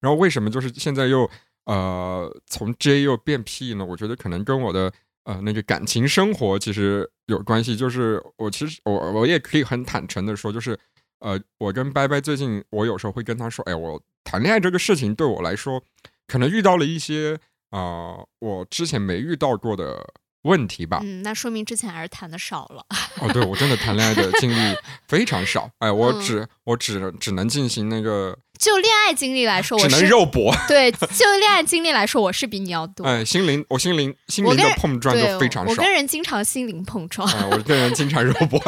[0.00, 1.28] 然后为什么就是现在又
[1.64, 3.84] 呃从 J 又变 P 呢？
[3.84, 4.92] 我觉得可能跟我的。
[5.26, 10.78] 呃，那个感情生活其实有关系，就是我其实我我也可以很坦诚的说，就是
[11.20, 15.82] 呃，我跟拜拜最近，我有时候会跟他说，哎，我谈恋爱这个事情对我来说，
[16.26, 17.38] 可能遇到了一些
[17.70, 20.14] 啊，我之前没遇到过的。
[20.42, 22.86] 问题吧，嗯，那说明之前还是谈的少了。
[23.20, 24.76] 哦，对，我真的谈恋爱的经历
[25.08, 30.54] 非常少，哎，我只我只只能进行那个，就恋爱经历来说，只能肉搏。
[30.68, 33.04] 对，就恋爱经历来说，我是比你要多。
[33.04, 35.70] 哎，心灵，我心灵心灵的碰撞就非常少。
[35.70, 38.60] 我跟人经常心灵碰撞，我跟人经常肉搏。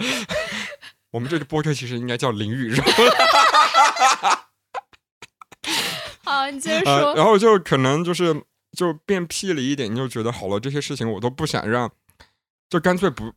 [1.12, 2.82] 我们这个播客其实应该叫淋雨肉。
[6.24, 7.14] 好，你接着说。
[7.14, 8.42] 然后就可能就是。
[8.76, 11.90] 就变屁了一点，你就觉得好了，这些事情我都不想让，
[12.68, 13.32] 就干脆不。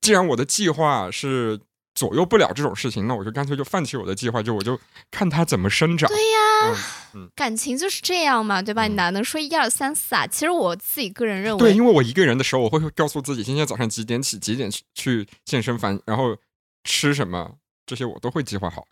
[0.00, 1.60] 既然我的计划是
[1.96, 4.78] 左右不了这种事情，那我就干脆就放弃我的计划，就我就
[5.10, 6.08] 看它怎么生长。
[6.08, 8.86] 对呀，感情就是这样嘛，对吧？
[8.86, 10.26] 你哪能说一二三四啊？
[10.26, 16.36] 其实我自己个人认为，对，因为我一个人的时候，我会告诉自己今天早上几点起，几点去去健身房，然后
[16.84, 17.54] 吃什么，
[17.86, 18.86] 这些我都会计划好。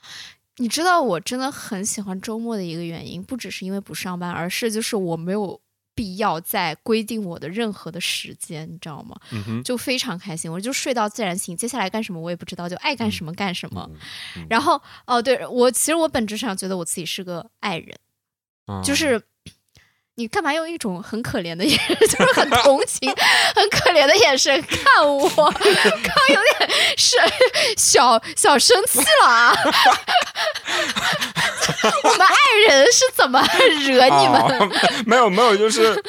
[0.57, 5.61] 你知道我真的很喜欢周末的一个原因，不只是因为不上班，而是就是我没有。
[5.95, 9.17] 必要再规定我的任何的时间，你知道吗？
[9.63, 13.89] 就非常开心，我就睡到自然醒，接下来干什么我也不知道，就爱干什么干什么。
[14.49, 17.97] 然后哦，对我其实我本质上觉得我自己是个爱人，
[18.83, 19.23] 就是
[20.17, 23.13] 你干嘛用一种很可怜的眼神，就是很同情、
[23.55, 25.29] 很可怜的眼神看我？
[25.29, 25.65] 刚
[26.29, 27.17] 有点是
[27.77, 29.53] 小小生气了啊！
[32.05, 32.37] 我们爱
[32.69, 33.45] 人是怎么
[33.87, 34.73] 惹你们？
[35.05, 36.01] 没有没有，就是，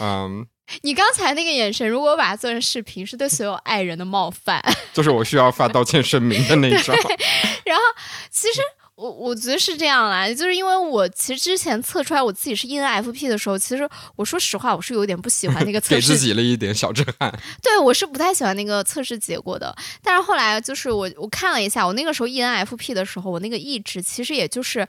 [0.00, 0.46] 嗯，
[0.82, 6.94] 你刚才那个眼神，如果我把它做成视频，是对所有爱人的冒犯，就是我需要发道歉声明的那种。
[7.64, 7.82] 然后，
[8.30, 8.60] 其实。
[8.96, 17.30] 我我觉得是这样啦，就是因为我其实之前测出来我自己是 ENFP 的时候，其实我说实话，我是有点不喜欢那个 测试，给自己了一点小震撼。
[17.62, 19.76] 对，我是不太喜欢那个测试结果的。
[20.02, 24.86] 但是后来就是我我看了一下，我那个时候 ENFP 的时候，我那个 E 值其实也就是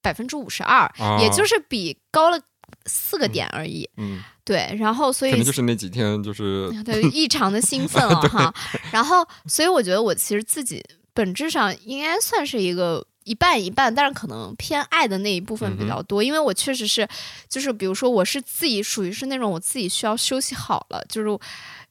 [0.00, 0.88] 百分之五十二，
[1.20, 2.40] 也就是比高了
[2.86, 3.90] 四个点而已。
[3.96, 4.72] 嗯，对。
[4.78, 8.54] 然后所以可能就是那几天就是对异常的兴奋了 哈。
[8.92, 10.80] 然后所以我觉得我其实自己
[11.12, 13.04] 本质上应该算是一个。
[13.28, 17.06] 一半一半，但是可能偏爱的那一部分比较多，因为我确实是，
[17.46, 21.38] 就是比如说我是自己属于是那种我自己需要休息好了，就是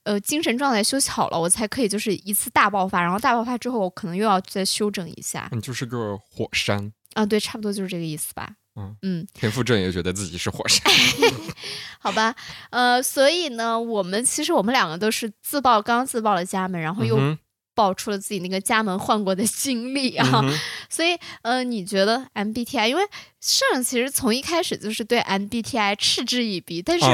[0.02, 5.48] 呃精神状态休息好了，我才可以就是一次大爆发，然后大爆发之后我可能又要再休整一下。
[5.52, 6.92] 你就是个火山。
[7.14, 8.50] 啊，对，差不多就是这个意思吧。
[8.76, 8.98] 嗯。
[9.04, 10.82] 嗯，田馥甄也觉得自己是火山，
[12.02, 12.36] 好吧，
[12.72, 17.38] 呃，所以呢，我们其实我们两个都是自报，刚自报了家门，然后又。
[17.78, 20.44] 爆出了自己那个家门换过的经历啊，
[20.90, 22.88] 所以呃，你觉得 MBTI？
[22.88, 23.04] 因为
[23.42, 27.06] 盛其实从一开始就是对 MBTI 嗤之以鼻，但是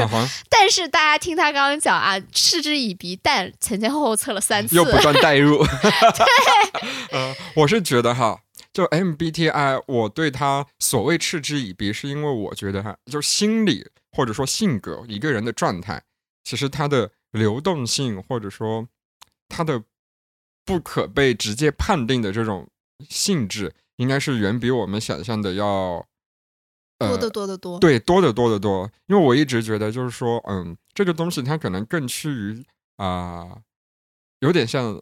[0.49, 5.63] 但是大家听他刚刚讲啊，嗤之以鼻，但前前后后测了三次，又不断代入。
[5.65, 8.39] 对， 呃，我是觉得哈，
[8.71, 16.03] 就 MBTI，我对他所谓嗤之以鼻，是因为我觉得哈，就心理或者说性格一个人的状态，
[16.43, 18.87] 其实它的流动性或者说
[19.49, 19.83] 它的。
[20.65, 22.65] 不可被直接判定的这种
[23.09, 26.05] 性质，应该是远比我们想象的要
[26.99, 27.79] 多得多得多。
[27.79, 28.89] 对，多得多得多。
[29.07, 32.63] 因为我一直觉得，就是说，嗯，这个东西它可能更趋于
[32.97, 33.57] 啊，
[34.39, 35.01] 有点像，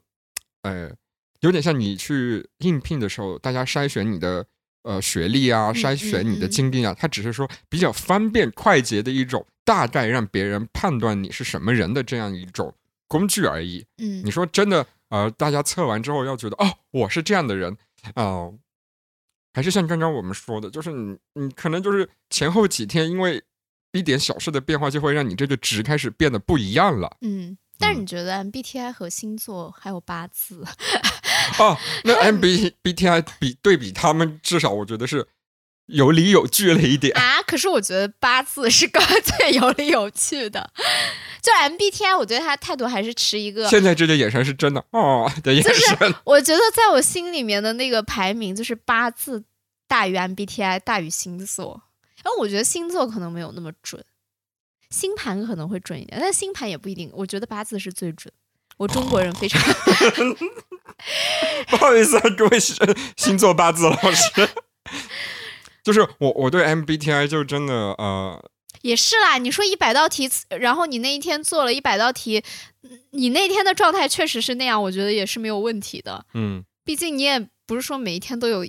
[0.64, 0.92] 呃，
[1.42, 4.46] 有点像你去应聘的时候，大家筛选你的
[4.84, 12.74] 呃学历啊，筛选你的经历啊，它只是说比较方便快捷的一种，大概让别人判断你是什么人的这样一种
[13.08, 13.86] 工具而已。
[13.98, 14.88] 嗯，你说真的。
[15.12, 17.78] 呃，大家测完之后要觉得哦，我是这样的人，
[18.16, 18.58] 哦，
[19.54, 23.44] 还是像刚刚我们说的，就是你你可能就是前后几天，因为
[23.92, 27.18] 一点小事的变化，就会让你这个值开始变得不一样了。
[27.22, 30.66] 嗯，但是你觉得 MBTI 和星座还有八字？
[31.60, 35.28] 哦，那 MBBTI 比对比他们，至少我觉得是。
[35.92, 37.42] 有理有据了一点啊！
[37.44, 40.72] 可是我觉得八字是个最有理有据的，
[41.42, 43.68] 就 MBTI，我对他态度还是持一个。
[43.70, 46.16] 现在这个眼神是真的哦的眼神。
[46.24, 49.44] 我觉得在我心里面的那个排名就是八字
[49.88, 51.82] 大于 MBTI 大于星座，
[52.24, 54.04] 然后我觉得星座可能没有那么准，
[54.90, 57.12] 星盘可能会准一点，但星盘也不一定。
[57.14, 58.34] 我觉得八字是最准。
[58.78, 59.62] 我中国人非常
[61.70, 64.50] 不好意思啊，各位星座八字老师。
[65.84, 69.38] 就是我，我对 MBTI 就真的呃，也是啦。
[69.38, 72.44] 你说一百道题，然后你那一天做了一百道题，
[73.12, 76.26] 你那天的状态确实是那样，我觉得也是没有问题的。
[76.34, 78.66] 嗯，毕竟你也不是说每一天都有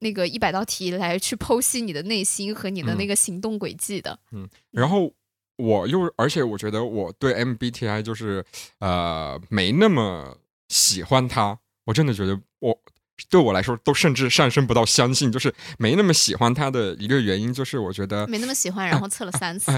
[0.00, 4.18] 那个一百道题来去剖析你的内心和你的那个行动轨迹的。
[4.32, 5.12] 嗯，然后
[5.56, 8.44] 我又，而且我觉得我对 MBTI 就是
[8.80, 12.80] 呃没那么喜欢它，我真的觉得我。
[13.28, 19.70] 对我来说，都甚至上升不到相信，就是没那么喜欢他的一个原因，就是我觉得没那么喜欢，然后测了三次，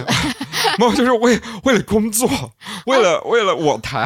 [0.78, 2.28] 没有，就是为为了工作，
[2.86, 4.02] 为了为了我台，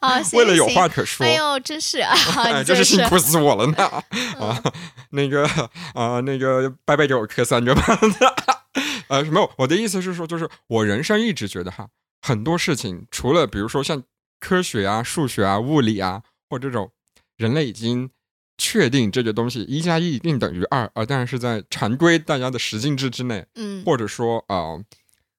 [0.00, 2.14] 啊，为了有话可说，哎呦，真是啊，
[2.64, 2.86] 就是。
[2.86, 3.76] 辛苦死我了呢。
[4.38, 4.62] 啊，
[5.10, 5.44] 那个
[5.92, 8.34] 啊，那个拜拜给我磕三个半的，
[9.08, 11.88] 呃， 没有，我的意思是说，就是我人生一直觉得哈，
[12.22, 14.04] 很多事情除了比如说像
[14.38, 16.92] 科学啊、数学啊、物理啊，或这种
[17.36, 18.10] 人类已经。
[18.58, 24.78] 确定这个东西一加一一定等于二，啊，当然是在常规大家的十进制之内，嗯，或者说啊，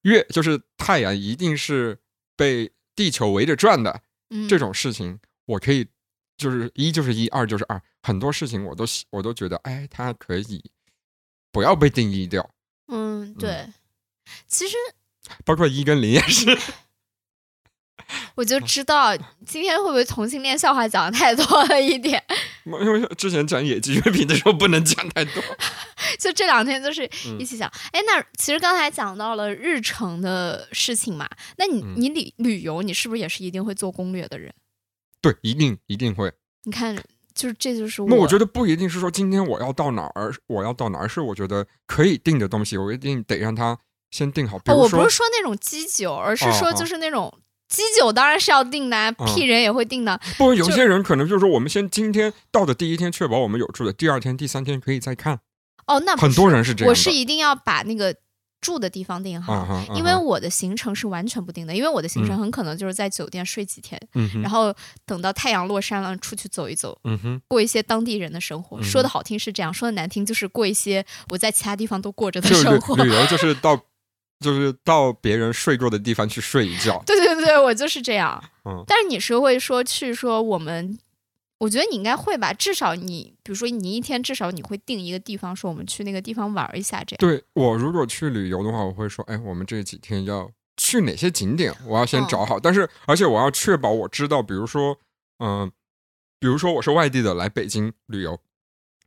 [0.03, 1.99] 月就是太阳一定是
[2.35, 5.87] 被地球围着转的，嗯，这种事情我可以
[6.37, 10.71] 就是一就是一，二就是二，很多事情我都我都觉得，哎，它可以
[11.51, 12.49] 不要被定义掉。
[12.87, 13.67] 嗯，对，
[14.47, 14.75] 其实
[15.43, 16.57] 包括一跟零也是。
[18.35, 22.23] 我就知道今天会不会同性恋笑话讲的太多了一点，
[22.81, 25.41] 因为之前讲野鸡月饼的时候不能讲太多，
[26.19, 27.71] 就这两天就是一起讲。
[27.91, 34.53] 哎，那其实刚才讲到了日程的事情嘛，那你你旅旅游，你是不是也是一定会做攻略的人？
[35.21, 36.31] 对，一定一定会。
[36.63, 36.95] 你看，
[37.33, 43.77] 就是这就是那我觉得不一定是说今天我要到哪儿，我要到哪儿，是我觉得可以定的东西，我一定得让他
[44.11, 44.57] 先定好。
[44.67, 47.33] 我不是说那种基酒，而是说就是那种。
[47.67, 50.19] 基酒当然是要订的，屁人也会订的。
[50.37, 55.39] 不，有些人可能就是说，我们先今天到的第一天确保我们有住的，第二天、第三天可以再看。
[55.85, 56.89] 哦，那很多人是这样。
[56.89, 58.15] 我是一定要把那个
[58.61, 63.99] 住的地方定好，因为我的行程是完全不定的，因为我的行程很可能就是在酒店睡几天，
[64.41, 64.73] 然后
[65.05, 66.97] 等到太阳落山了出去走一走，
[67.49, 68.81] 过一些当地人的生活。
[68.81, 72.95] 说的好听是这样，说的难听就是过一些我在其他地方都过着的生活。
[72.95, 73.77] 旅游就是到。
[74.39, 77.01] 就是到别人睡过的地方去睡一觉。
[77.07, 78.43] 对对对，我就是这样。
[78.65, 80.97] 嗯，但是你是会说去说我们，
[81.59, 82.53] 我觉得你应该会吧。
[82.53, 87.17] 至少你，比如说你一天至少你会定一个地方，说我们去那个地方玩一下这样。
[87.19, 92.59] 对我如果去旅游的话，我会说，哎，我们这几天要去哪些景点，我要先找好。
[92.59, 94.97] 但是而且我要确保我知道，比如说，
[95.39, 95.71] 嗯，
[96.39, 98.39] 比如说我是外地的来北京旅游，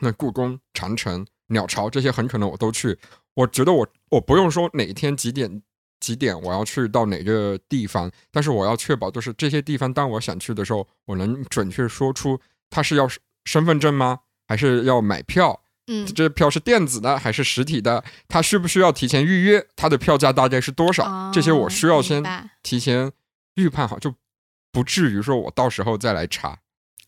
[0.01, 2.99] 那故宫、长城、鸟巢这些很可能我都去。
[3.35, 5.63] 我觉得我我不用说哪天几点
[6.01, 13.09] 几点我要去到哪个地方，但是我要确保就是这些地方，当我想去的时候，我能准确说出他是要
[13.45, 14.21] 身份证吗？
[14.49, 15.63] 还是要买票？
[15.87, 18.05] 嗯，这票是电子的还是实体的？
[18.29, 19.67] 他需不需要提前预约？
[19.77, 21.31] 他的票价大概是多少？
[21.33, 22.23] 这些我需要先
[22.63, 23.13] 提前
[23.55, 24.15] 预判好，就
[24.71, 26.59] 不至于说我到时候再来查。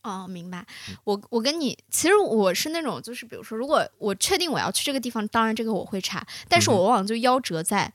[0.02, 0.66] 哦，明白。
[1.04, 7.92] 我我跟你，其实我是那种，就是比如说，如果我确定我要去这个地方，当然这个我会查，但是我往往就夭折在，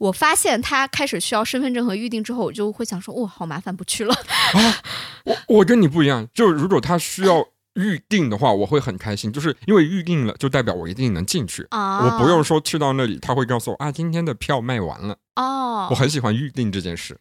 [0.00, 4.14] 我发现他开始需要身份证和预定之后，我就会想说，哇，好麻烦，不去了。
[4.54, 4.82] 啊，
[5.24, 15.18] 我我跟你不一样，就如果他需要预定的话，我会很开心，就是因为预定了，就代表我一定能进去啊，我不用说去到那里，他会告诉我啊，今天的票卖完了。
[15.36, 17.18] 哦，我很喜欢预定这件事。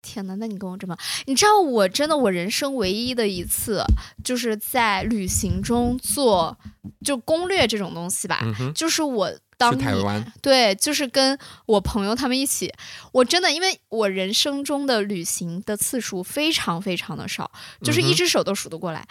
[0.00, 3.82] 天呐，那你跟我这么，你知道我真的我人生唯一的一次，
[4.24, 6.56] 就是在旅行中做
[7.04, 8.40] 就攻略这种东西吧，
[8.74, 12.72] 就是我当台湾，对，就是跟我朋友他们一起，
[13.12, 17.50] 我真的因为我人生中的旅行的次数非常非常的少，
[17.82, 19.06] 就是一只手都数得过来。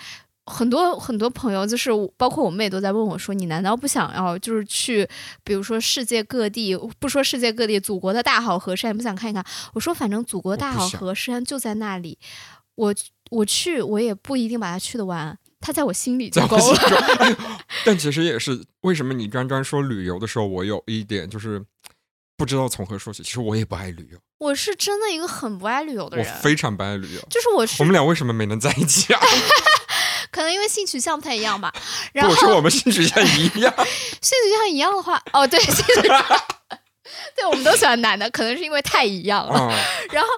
[0.47, 5.07] 很多很多朋友，就是包括我妹都在问我说：“你难道不想要就是去，
[5.43, 12.17] 比如说世界各地，不说世界各地，祖国的大好河山，不想看一看？”我说：“反正祖国大好河山就在那里，
[12.73, 12.95] 我
[13.29, 17.37] 我去，我也不一定把它去得完，它在我心里就够了。”
[17.85, 21.63] 但其实也是为什么你刚刚说旅游的时候，我有一点就是
[22.37, 23.21] 不知道从何说起。
[23.23, 27.21] 其实我也不爱旅游，我是真的一个很不爱旅游的人，我非常不爱旅游。
[27.29, 29.19] 就是我，我们俩为什么没能在一起啊？
[30.31, 31.73] 可能因为性取向不太一样吧。
[32.13, 33.73] 然后我说我们性取向一样，
[34.21, 36.25] 性取向一样的话，哦，对，性取向，
[37.35, 39.73] 对，我们都喜欢男的，可能是因为太一样了。
[40.11, 40.29] 然后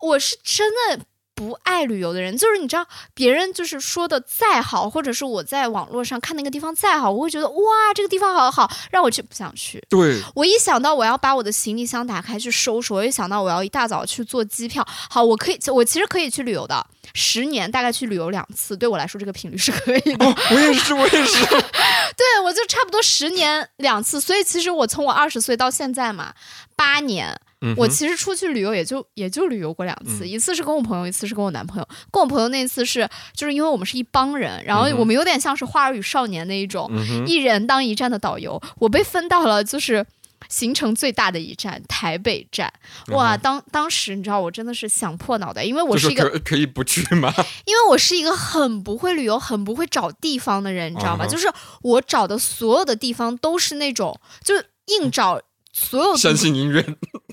[0.00, 1.06] 我是真的。
[1.42, 9.82] 不爱旅游的人，就是你知道，别人就是说的再好，或者是我在网络上看那个地方再好，我会觉得哇，这个地方好好，让我去不想去。
[9.88, 20.24] 对，我一想到我要把我的行李箱打开去收拾，我一想到我要一大早去做机票，好，我可以，我其实可以去旅游的，十年大概去旅游两次，对我来说这个频率是可以的。
[20.54, 21.44] 我也是，我也是。
[22.14, 26.34] 对，我就差不多十年两次，所以其实我从我二十岁到现在嘛，
[26.76, 27.40] 八年。
[27.76, 31.88] 我其实出去旅游也就也就旅游过两次，一次是跟我朋友，一次是跟我男朋友。
[32.10, 36.90] 跟我朋友那次是就是因为我们是一帮人，然后我们有点像是《花儿与少年》那一种，
[37.26, 38.60] 一人当一站的导游。
[38.78, 40.04] 我被分到了就是
[40.48, 42.72] 行程最大的一站台北站。
[43.08, 47.32] 哇，当当时你知道我真的是想破脑袋，因为我是一个可以不去吗？
[47.64, 51.26] 因为我是一个很不会旅游、很不会找地方的人，你知道吗？
[51.26, 51.48] 就是
[51.82, 54.54] 我找的所有的地方都是那种就
[54.86, 55.40] 硬找
[55.72, 56.84] 所有相信音乐。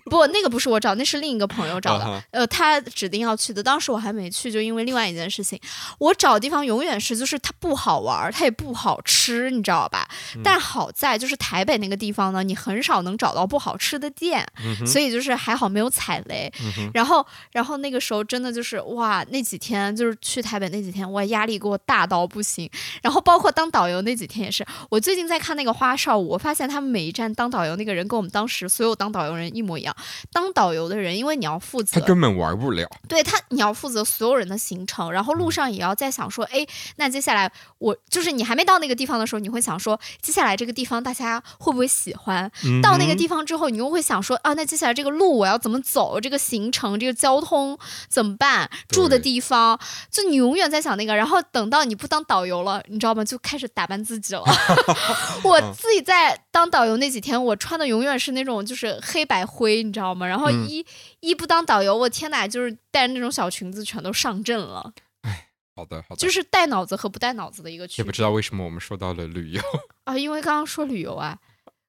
[0.06, 2.23] 不，那个不是我找，那是另一个朋友找的。
[2.32, 5.60] 呃，他指定要去的，当时我还没去，就因为另外一件事情。
[5.99, 10.08] 我找地方永远是，就是它不好玩，它也不好吃，你知道吧？
[10.43, 14.44] 但好在就是台北那个地方呢，你很少能找到不好吃的店，
[14.83, 16.52] 所以就是还好没有踩雷。
[16.92, 22.67] 然后，然后那个时候真的就是哇，那几天就是去台北那几天，我压力给我大到不行。
[23.04, 29.96] 然后包括当导游那几天也是，我最近在看那个花少，我发现他们每一站当导游那个人跟我们们当时所有当导游人一模一样。
[30.32, 32.88] 当导游的人，因为你要负责，他根本玩不了。
[33.08, 36.65] 对他，你要负责所有人的行程，然后路上也要在想说，哎，
[36.98, 42.50] 那接下来我就是你还没到那个地方的时候，你会想说，接下来这个地方大家会不会喜欢？
[42.84, 46.19] 到那个地方之后，你又会想说，啊，那接下来这个路我要怎么走？
[46.19, 47.77] 这个行程，这个交通
[48.08, 48.69] 怎么办？
[48.90, 49.80] 住的地方，
[50.12, 51.15] 就你永远在想那个。
[51.15, 53.23] 然后等到你不当导游了，你知道吗？
[53.23, 54.44] 就开始打扮自己了。
[55.44, 60.28] 我自己在当导游那几天，我穿的永远是那种就是黑白灰，你知道吗？
[60.28, 60.86] 然后一
[61.22, 64.94] 一不当导游，我天哪，就是带着那种小裙子全都上阵了。
[65.22, 68.04] 哎，好的好的，就是带脑子和不带脑子的一个区别。
[68.04, 69.62] 也不知道为什么我们说到了旅游
[70.04, 71.40] 啊，因为刚刚说旅游啊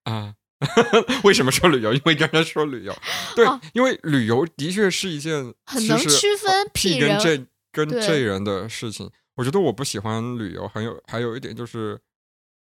[0.05, 0.35] 啊，
[1.25, 1.93] 为什么说旅游？
[1.93, 2.97] 因为刚刚说旅游，
[3.35, 9.11] 对，因为旅游的确是一件很能区分 P 跟 J 跟 J 人的事情。
[9.37, 11.99] 我觉得我不喜欢旅游，还有还有一点就是，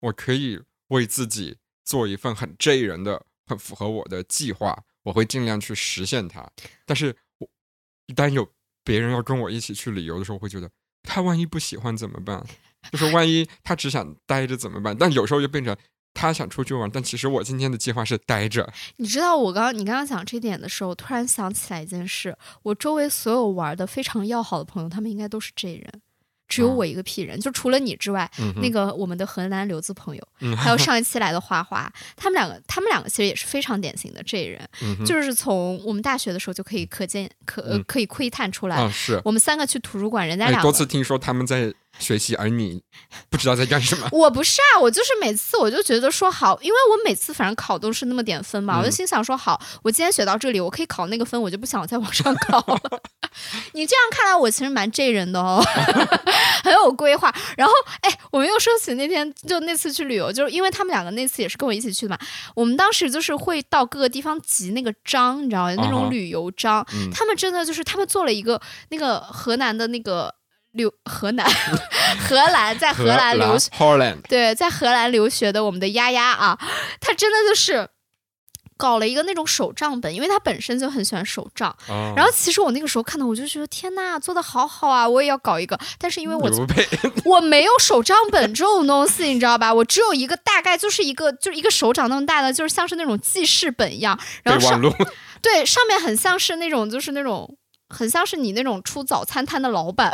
[0.02, 6.48] 我可以为自己做一份很 J 人的、很符合我的计划，我会尽量去实现它。
[6.86, 7.48] 但是，我
[8.06, 8.48] 一旦有
[8.84, 10.70] 别人要跟我一起去旅游的时候，我会觉得
[11.02, 12.46] 他万一不喜欢怎么办？
[12.92, 14.96] 就是万一他只想待着怎么办？
[14.96, 15.76] 但有时候又变成
[16.14, 18.72] 他想出去玩，但其实我今天的计划是待着。
[18.98, 26.02] 你知道，我刚你刚刚讲这点的时候，突然想起来一件事：我周围所有玩的非常要好的朋友，他们应该都是 J 人。
[26.50, 28.30] 只有我一个屁人，就除了你之外，
[28.62, 34.68] 那个我们的河南留子朋友，还有上一期来的花花，他们两个，他们两个其实也是非常典型的这人，
[35.06, 39.22] 就是从我们大学的时候就可以可见可可以窥探出来，是。
[39.24, 41.74] 我们三个去图书馆，人家两个多次听说他们在。
[42.00, 42.82] 学习，而你
[43.30, 44.08] 不知道在干什么。
[44.14, 53.02] 我不是啊，我就是每次我就觉得说好，因为我每次反正考都是那么点分嘛，我就心想说好，我今天学到这里，我可以考那个分，我就不想再往上考了。
[53.74, 55.62] 你这样看来，我其实蛮 J 人的哦，
[56.64, 57.34] 很有规划。
[57.56, 62.18] 然后，哎，我们又说起那天就那次去旅游，就是因为他们两个那次也是跟我一起去的嘛。
[62.56, 65.76] 我们当时就是会到各个地方集那个章，你知道吗？
[65.78, 70.34] 那种旅游章，他们真的就是他们做了一个那个河南的那个。
[70.80, 71.46] 留河南，
[72.28, 73.70] 荷兰在荷兰留学，
[74.28, 76.58] 对，在荷兰留学的我们的丫丫啊，
[77.02, 77.88] 她真的就是
[78.78, 81.76] 搞了一个那种手账本，因为他本身就很喜欢手账。
[82.16, 85.78] 然后其实我那个时候看到，我就觉得天呐，做的好好啊，我也要搞一个。
[86.00, 86.50] 但是因为我
[87.26, 89.74] 我没有手账本这种东西，你知道吧？
[89.74, 94.18] 我只有一个大概就是一个就是一个手掌那么大的，就是像是那种记事本一样。
[94.44, 94.82] 然后上
[95.44, 97.58] 对上面很像是那种就是那种。
[97.90, 100.12] 很像是你那种出早餐摊的老板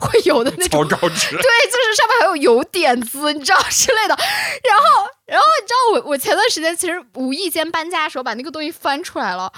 [0.00, 4.16] 会有的那种， 对，就是上面还有油点子，你知道 之类的。
[4.16, 9.52] 然后，然后你知道我我前段时间其实无意间搬家的时候把那个东西翻出来了，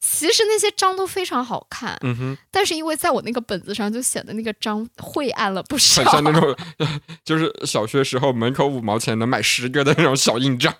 [0.00, 2.38] 其实那些章都非常好看，嗯哼。
[2.50, 6.56] 但是因为在我那个本子上就显得那个章晦暗了不少，很像那种
[7.24, 10.74] 就是小学时候门口五毛钱能买十个的那种小印章。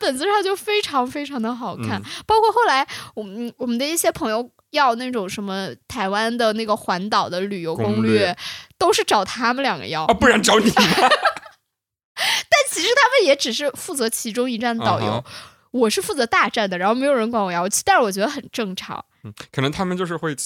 [0.00, 8.36] 本子上就非常非常的好看，包括后来我们我们的一些朋友要那种什么台湾的那个环岛的旅游攻略，
[8.78, 10.04] 都是找他们两个要。
[10.04, 10.70] 啊，不然找你。
[12.16, 15.24] 但其实他们也只是负责其中一站导游，
[15.72, 19.04] 我是负责大站的，然后没有人管我要去，但是我觉得很正常。
[19.24, 20.36] 嗯，可能他们就是会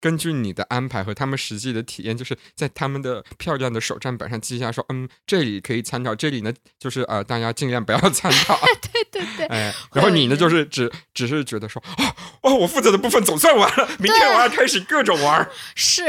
[0.00, 8.58] 根据你的安排和他们实际的体验，就是在他们的漂亮的手账本上记下，说嗯，这里可以参照，这里呢就是呃，大家尽量不要参照。
[8.92, 9.46] 对对对。
[9.46, 12.04] 哎，然后你呢，就是只只是觉得说，哦
[12.42, 15.48] 哦，我负责的部分总算完了，明天我要开始各种玩。
[15.74, 16.04] 是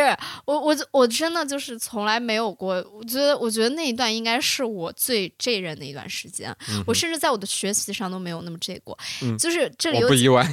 [0.45, 6.55] 我我我真的就是从来没有过，我觉得我觉得那一段应该是我最这人的一段时间，
[6.85, 8.97] 我甚至在我的学习上都没有那么这过，
[9.37, 10.47] 就是这里不意外。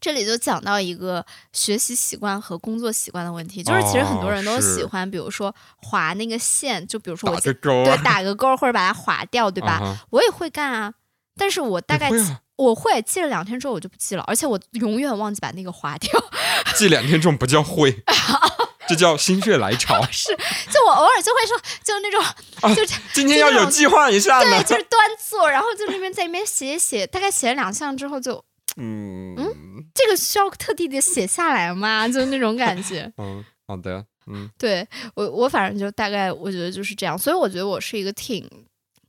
[0.00, 7.52] 这里就讲到一个学习习惯和工作习惯的问题，就是其实很多人都喜欢，比如说划那个线，就比如说我对
[8.02, 9.98] 打个勾或者把它划掉，对吧？
[10.10, 10.94] 我也会干啊，
[11.36, 12.10] 但是我大概
[12.56, 16.10] 我会记了两天之后我就不记了，而且我永远忘记把那个划掉。
[16.76, 18.02] 记两天这种不叫会，
[18.88, 20.02] 这叫心血来潮。
[20.10, 20.34] 是，
[20.70, 28.42] 就我偶尔就会说，就那种，就今天要有计划一下，对，就是端坐，然后就那边在那边写写，大概写了两项之后就。
[28.76, 32.06] 嗯嗯，这个需要特地的写下来吗？
[32.10, 33.12] 就那种感觉。
[33.18, 34.04] 嗯，好的。
[34.26, 38.48] 嗯，对我我反正就大概我觉得就是这样，所以我觉得我是一个挺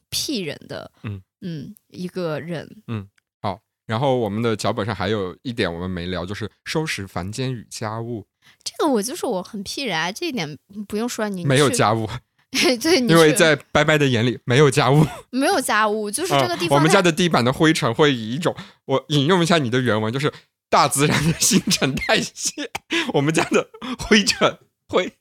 [0.09, 2.67] 屁人的，嗯嗯，一个人。
[2.87, 3.07] 嗯，
[3.41, 3.59] 好。
[3.85, 8.25] 然后我们的脚本上还有一点我们没聊，就是收拾房间与家务。
[8.63, 10.57] 这个我就是我很屁人啊，这一点
[10.87, 12.07] 不用说，你没有家务。
[12.81, 16.77] 对，因为在 白白的眼里没有家务， 没有家务，就是这个地方。
[16.77, 20.31] 我们家的地板的灰尘会以一种，我引用一下你的原文，就是
[20.69, 22.69] 大自然的新陈代谢，
[23.13, 25.13] 我们家的灰尘会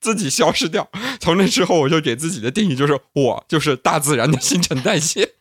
[0.00, 0.88] 自己消失掉。
[1.18, 5.34] 从那之后，我就给自己的定义就是，我就是大自然的新陈代谢。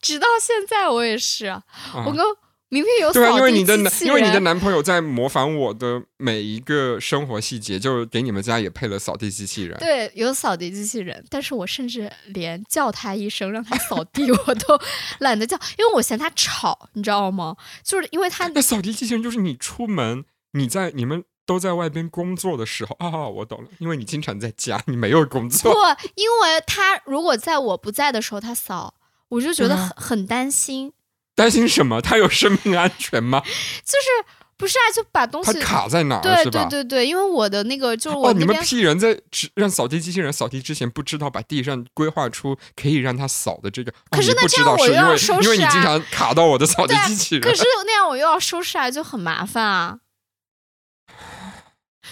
[0.00, 1.62] 直到现在我也是，
[2.06, 2.24] 我跟。
[2.72, 9.78] 明明有对啊，因为你的男，因为你的男朋友在模仿我的每一个生活细节，就给你们家也配了扫地机器人。
[9.78, 14.80] 对，有扫地机器人，但是我甚至连叫他一声让他扫地 我都
[15.18, 17.54] 懒得叫，因为我嫌他吵，你知道吗？
[17.84, 25.70] 就是因为他那扫地机器人就是你出门，你在你们都在外边工作的时候啊，我懂了，因为你经常在家，你没有工作。
[25.70, 25.78] 不，
[26.14, 28.94] 因为他如果在我不在的时候他扫，
[29.28, 30.94] 我就觉得很很担心。
[31.34, 32.00] 担心什么？
[32.00, 33.40] 他有生命安全吗？
[33.84, 34.84] 就是不是啊？
[34.94, 36.20] 就把东西他卡在哪？
[36.20, 39.18] 对对对对，因为我的那个就是哦，你们屁人在
[39.54, 43.92] 让扫地机器人扫地之前，不知道把地上规划出可以让它扫的这个。
[44.10, 45.40] 可是那这样我又要收拾啊！
[45.42, 47.42] 因为你经常卡到我的扫地机器人。
[47.42, 49.98] 可是那样我又要收拾啊，就很麻烦啊。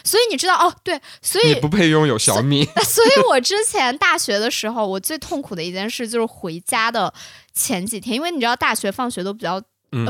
[0.03, 2.65] 所以你知道哦，对，所以你不配拥有小米。
[2.83, 7.13] 所以我之前大学的时候，我最痛苦的一件事就是回家的。
[7.53, 9.61] 前几天，因为你知道大学放学都比较，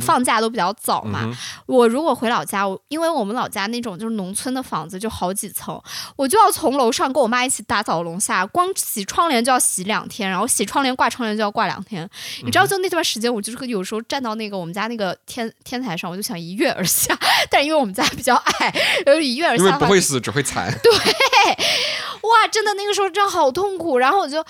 [0.02, 1.26] 放假都比较早嘛。
[1.64, 5.82] 我如果回老家，我因为我们老家那种就是农村的房子，就好几层，
[6.16, 12.06] 我就要从楼上跟我妈一起打扫楼下，光洗窗帘就要洗两天，然后洗窗帘挂窗帘就要挂两天。
[12.42, 17.18] 你知道，就那段时间，我就是有时候站到那个我们家那个天天台上，我就想一跃而下，
[17.50, 18.74] 但因为我们家比较矮，
[19.06, 20.70] 然后一跃而下，因为不会死，只会残。
[20.82, 24.44] 对，哇，真的那个时候真的好痛苦，然后我就。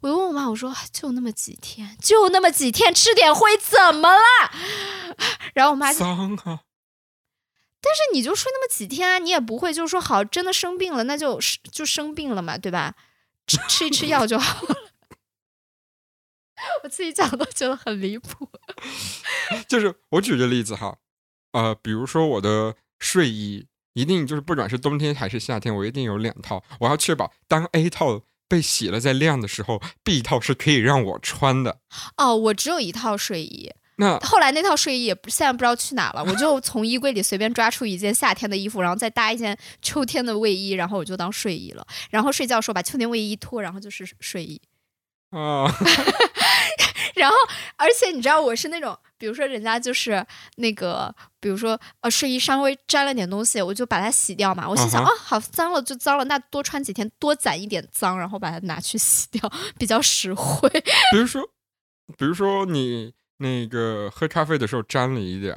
[0.00, 4.22] 我就问我妈，我说就那么几天，就那么几天，吃点灰怎么了？
[5.54, 6.60] 然后我妈脏啊。
[7.80, 11.40] 但是你就睡那么几天啊，你也不会就是说好真的生病了，那就
[11.72, 12.94] 就生病了嘛，对吧？
[13.46, 14.76] 吃吃一吃药就好了。
[16.82, 18.48] 我自己讲都觉得很离谱。
[19.68, 20.98] 就是我举个例子哈，
[21.52, 28.22] 呃，比如说我的睡衣，一定就是不管是冬天还是夏天，我一定有两套，我要确保当 A 套。
[28.48, 31.80] 被洗了再晾的时候，B 套是可以让我穿的。
[32.16, 33.70] 哦，我只有一套睡衣。
[34.00, 36.24] 那后来那套睡衣也不，现在不知道去哪了。
[36.24, 41.84] 我就从衣柜里随便抓出一件夏天的衣服，然后再搭一件秋天的卫衣，然后我就当睡衣了。
[42.10, 44.60] 然后睡觉时候把秋天卫衣一脱，然后就是睡衣。
[45.30, 45.66] 啊。
[47.16, 47.36] 然后，
[47.76, 50.24] 而且你知道我是那种，比如说人家就是
[50.56, 54.68] 那个，比如说呃睡衣稍微沾了点东西，我就把它洗掉嘛。
[54.68, 60.68] 我心想啊，好脏了就脏了，那多穿几天，多攒一点脏，然后把它拿去洗掉，比较实惠。
[61.12, 61.42] 比如说，
[62.16, 65.52] 比如说你那个喝咖啡的时候沾了一点，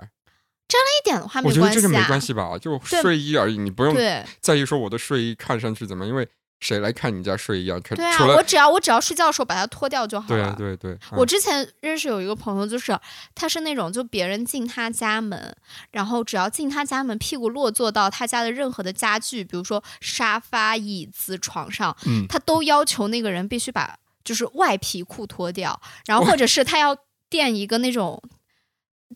[0.68, 3.96] 沾了一点的话，我觉得这个没关系吧，就睡衣而已，你不用
[4.40, 6.28] 在意说我的睡衣看上去怎么，因为。
[6.62, 7.82] 谁来看你家睡一样？
[7.82, 10.56] 对啊，我只要我只要睡觉的时候把它脱掉就好了。
[10.56, 12.98] 对对对，我之前认识有一个朋友，就是
[13.34, 15.54] 他是那种就别人进他家门，
[15.90, 21.98] 然后只要进他家门，屁股落座到他家的任何的家具，比如说沙发、椅子、床上，
[22.30, 26.96] 他都要求那个人必须把就是外皮裤脱掉，然后或者是他要
[27.28, 28.22] 垫一个那种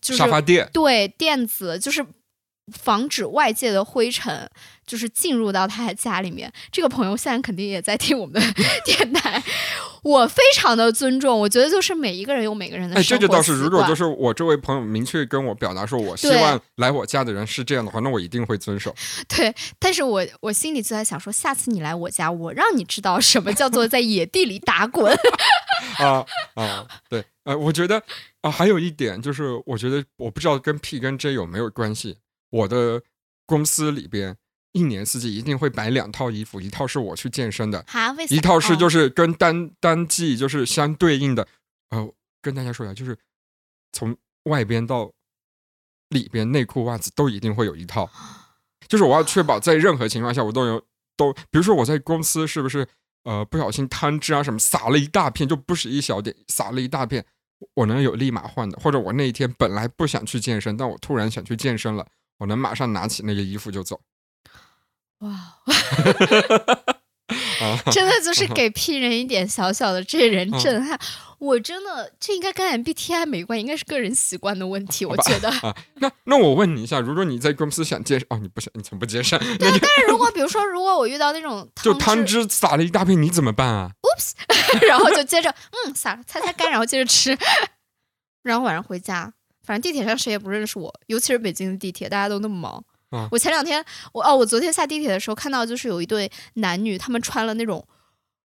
[0.02, 2.04] 就是沙发垫，对垫子，就是
[2.72, 4.48] 防止外界的灰尘。
[4.86, 8.40] 就是进入到他的家里面，这个朋友现在肯定也在听我们的
[8.86, 9.42] 电台，
[10.04, 11.36] 我非常的尊重。
[11.36, 12.94] 我觉得就是每一个人有每个人的。
[12.94, 18.94] 哎，这就倒是，如果就是我这位朋友明确跟我表达说，我希望来我家的人是这样的话，那我一定会遵守。
[19.26, 25.12] 对，但是我我心里就在想说，下次你来我家，我让你知道什么叫做在野地里打滚。
[25.98, 28.00] 啊啊，对，呃，我觉得
[28.42, 32.18] 啊，还有一点就是，我觉得我不知道跟 P 跟 J 有没有关系，
[32.50, 33.02] 我的
[33.44, 34.36] 公司里边。
[34.72, 37.82] 一年四季一定会买两套衣服，一套是我去健身的，
[38.28, 41.48] 一套是就是跟单单季就是相对应的。
[41.88, 43.16] 呃，跟大家说一下，就是
[43.94, 45.10] 从外边到
[46.10, 48.10] 里边，内裤袜子都一定会有一套。
[48.86, 50.84] 就是我要确保在任何情况下我都有
[51.16, 52.86] 都，比如说我在公司是不是
[53.24, 57.24] 呃不小心贪汁啊什么撒了一大片，就不是一小点，撒了一大片，
[57.72, 62.06] 我能有立马换的，或者我那一天本来不想去健身，但我突然想去健身了，
[62.38, 64.00] 我能马上拿起那个衣服就走。
[65.20, 65.56] 哇，
[67.90, 70.98] 真的就是 给 P 人一点小小的这人震撼。
[71.38, 75.04] 我真的这应该跟 MBTI 没关系，应该是个人习惯的问题。
[75.04, 79.38] 我觉得啊，那那我问你一下，如果你在公司想健身，哦，你不想，你从不接上。
[79.58, 84.32] 对，但是如果比如说，如果我遇到那种就汤汁撒了一大片，你怎么办啊？Oops，
[84.88, 87.36] 然后就接着嗯撒擦擦干，然后接着吃，
[88.42, 89.34] 然后晚上回家，
[89.66, 92.84] 反正地铁上谁也不认识我，尤其是北京的地铁，大家都那么忙。
[93.30, 97.86] 我前两天，我哦，我昨天下地铁的时候看到，就是有一对男女，他们穿了那种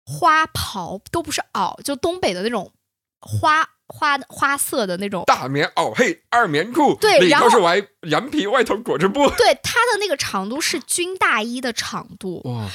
[0.05, 2.73] 花袍，都不是袄，就东北的那种
[3.21, 12.69] 花花花色的那种大棉袄嘿，二棉裤，对，里头是外羊皮，外头裹着布，对，它的那个长度是军大衣的长度，哇。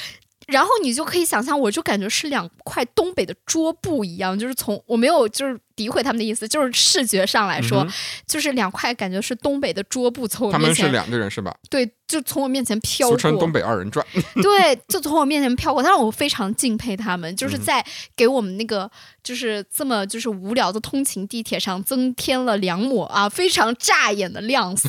[0.52, 7.86] 然后你就可以想象，我就感觉是两块东北的桌布一样，就是从我没有就是诋毁他们的意思，就是视觉上来说，
[8.26, 10.74] 就是两块感觉是东北的桌布从我面前。
[10.74, 11.52] 他们是两个人是吧？
[11.70, 13.16] 对，就从我面前飘过。
[13.16, 14.06] 俗称东北二人转。
[14.42, 17.84] 对，就从我面前飘过，但是我非常敬佩他们，就是在
[18.14, 18.90] 给我们那个
[19.22, 24.88] 就是这么就是无聊的通勤地铁上增添了两抹啊非常扎眼的亮色。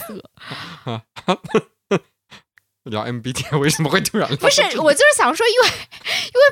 [2.84, 4.28] 聊 MBTI 为什么会突然？
[4.38, 5.68] 不是，我就是想说，因为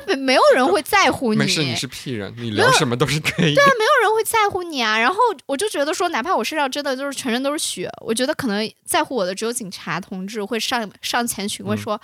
[0.06, 1.38] 因为没有人会 在乎你。
[1.38, 3.54] 没事，你是 P 人，你聊什么都是可以。
[3.54, 4.98] 对啊，没有人会在乎你啊。
[4.98, 5.16] 然后
[5.46, 12.00] 我就觉得说，哪怕我身上真的就是全身都是血，我觉得可能在乎我的只有警察同志会上上前询问说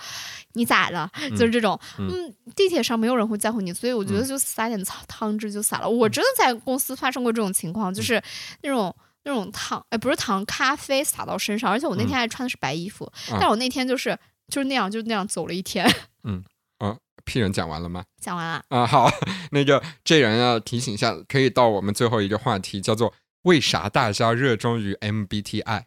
[0.53, 1.79] 你咋了，就是这种。
[1.97, 5.89] 嗯，地铁上没有人会在乎你，所以我觉得就撒点汤汤汁就撒了。
[5.89, 8.21] 我真的在公司发生过这种情况，就是
[8.61, 8.95] 那种。
[9.29, 13.09] 那种烫，哎，不是糖，咖啡洒到身上，而且我那天还穿的是白衣服，
[13.39, 14.17] 但我那天就是
[14.47, 15.85] 就是那样，就那样走了一天。
[16.23, 16.43] 嗯，
[16.79, 18.03] 啊，P 人讲完了吗？
[18.19, 18.63] 讲完了。
[18.69, 19.09] 啊，好，
[19.51, 23.13] 那个这人要提醒一下，可以到我们最后一个话题，叫做
[23.43, 25.83] 为啥大家热衷于 MBTI？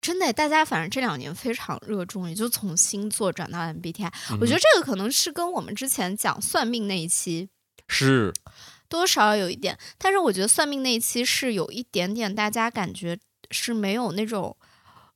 [0.00, 4.10] 真的，大家反正这两年非常热衷，也就从星座转到 MBTI。
[4.40, 7.48] 我觉得这个可能是跟我们之前讲算命那一期
[7.86, 8.32] 是。
[8.92, 13.18] 多少有一点，但是我觉得算命那一期是有一点点，大家感觉
[13.50, 14.54] 是没有那种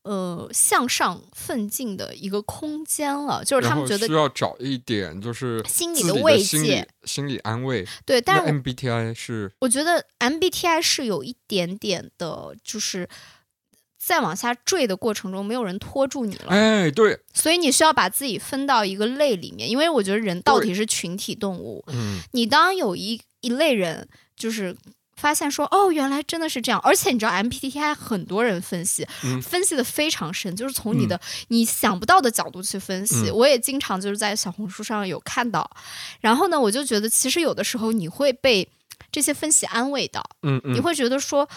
[0.03, 7.87] 呃向上奋进的一个空间了，就是他们觉得需要找一点就是心理的慰藉、心理安慰。
[8.07, 13.07] 对，但是 MBTI 是，我觉得 MBTI 是有一点点的，就是。
[13.99, 16.45] 在往下坠的过程中，没有人拖住你了。
[16.47, 21.83] 哎，对，所以你需要把自己分到一个类里面，因为我觉得人到底是群体动物。
[21.89, 24.77] 嗯，你当有一一类人，就是
[25.17, 26.81] 发现说，哦，原来真的是这样。
[26.81, 29.07] 而且你知道，MPTI 很多人分析，
[29.41, 33.31] 分析的非常深，就是从你的你想不到的角度去分析。
[33.31, 35.71] 我也经常就是在小红书上有看到，
[36.21, 38.69] 然后呢，我就觉得其实有的时候你会被
[39.13, 40.23] 这些分析安慰到。
[40.65, 41.49] 你会觉得说。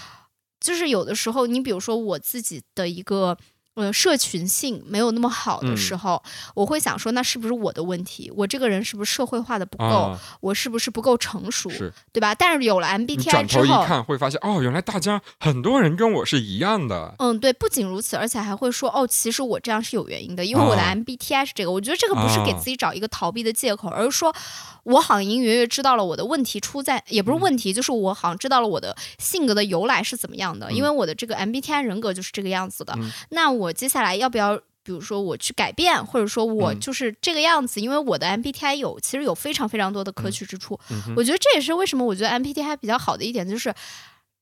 [0.61, 3.37] 就是有的时候，你比如说我自己的一个。
[3.75, 6.21] 呃，社群性没有那么好的时候，
[6.53, 8.31] 我会想说，那是不是我的问题？
[8.35, 10.17] 我这个人是不是社会化的不够？
[10.41, 11.69] 我是不是不够成熟？
[12.11, 12.35] 对吧？
[12.35, 17.15] 但是有了 MBTI 之后，一看会发现，哦，原来大家很多人跟我是一样的。
[17.19, 21.71] 嗯，对，不仅如此，而且还会说，哦，其实我这样是有原因的，因为我的 MBTI 是这个。
[21.71, 24.35] 我觉得这个不是给自己找一个逃避的借口，而是说
[24.83, 32.97] 我好像隐隐约约知道了我的问题出在，也不是问题，就是我好像知道了我的性格的由来是怎么样的，因为我的这个 MBTI 人格就是这个样子的。
[33.29, 33.73] 那我。
[33.73, 37.79] 接下来要不要，比如说我去改变，或者说我就是这个样子？
[37.81, 40.79] 因为我的 MBTI 有其实有非常非常多的可取之处。
[41.15, 43.73] 我觉得这也是为什么我觉得 MBTI 比较好的一点，就是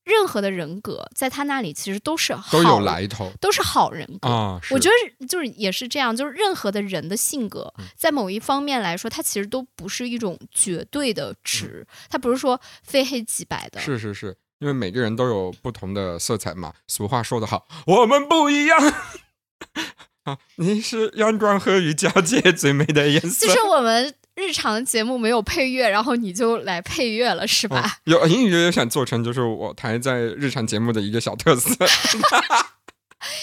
[0.04, 4.28] 任何的人格在他那里其实都是都有来头，都是好人格。
[4.70, 13.78] 我觉得就是也是这样，就是任何的人的性格，在某一方面来说，它其实都不是一种绝对的值，它不是说非黑即白的。
[13.80, 14.34] 是是是。
[14.60, 18.78] 因为每个人都有不同的色彩嘛，俗话说得好，我们不一样。
[20.24, 23.46] 啊，你是阳光和雨交界最美的颜色。
[23.46, 27.98] 就是我们日常节目没有配乐，然后你就来配乐了，是吧？
[28.04, 31.70] 有隐隐约约想做成就是我台在日常节目的一个小特色。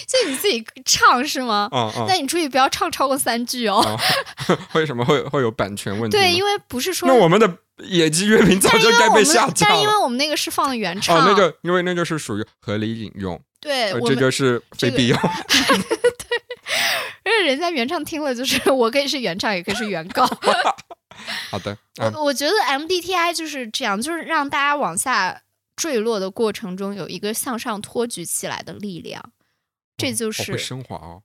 [0.07, 1.69] 就你自己唱是吗？
[1.71, 2.05] 嗯嗯。
[2.07, 3.83] 那你注意不要唱超过三句哦。
[4.73, 6.17] 为什么会会有版权问题？
[6.17, 7.57] 对，因为不是说那我们的。
[7.79, 16.37] 野鸡月饼早就该被下架了，但因为我们那个是放的原唱，哦，那个因为那就是属于合理引用，对，这就是非必要， 对，
[17.25, 20.25] 因为人家原唱听了就是我可以是原唱，也可以是原告。
[21.51, 21.77] 好的，
[22.13, 25.41] 我我觉得 MBTI 就是这样，就是让大家往下
[25.75, 29.21] 坠落的过程中有一个向上托举起来的力量，
[29.97, 31.21] 这就是升华哦。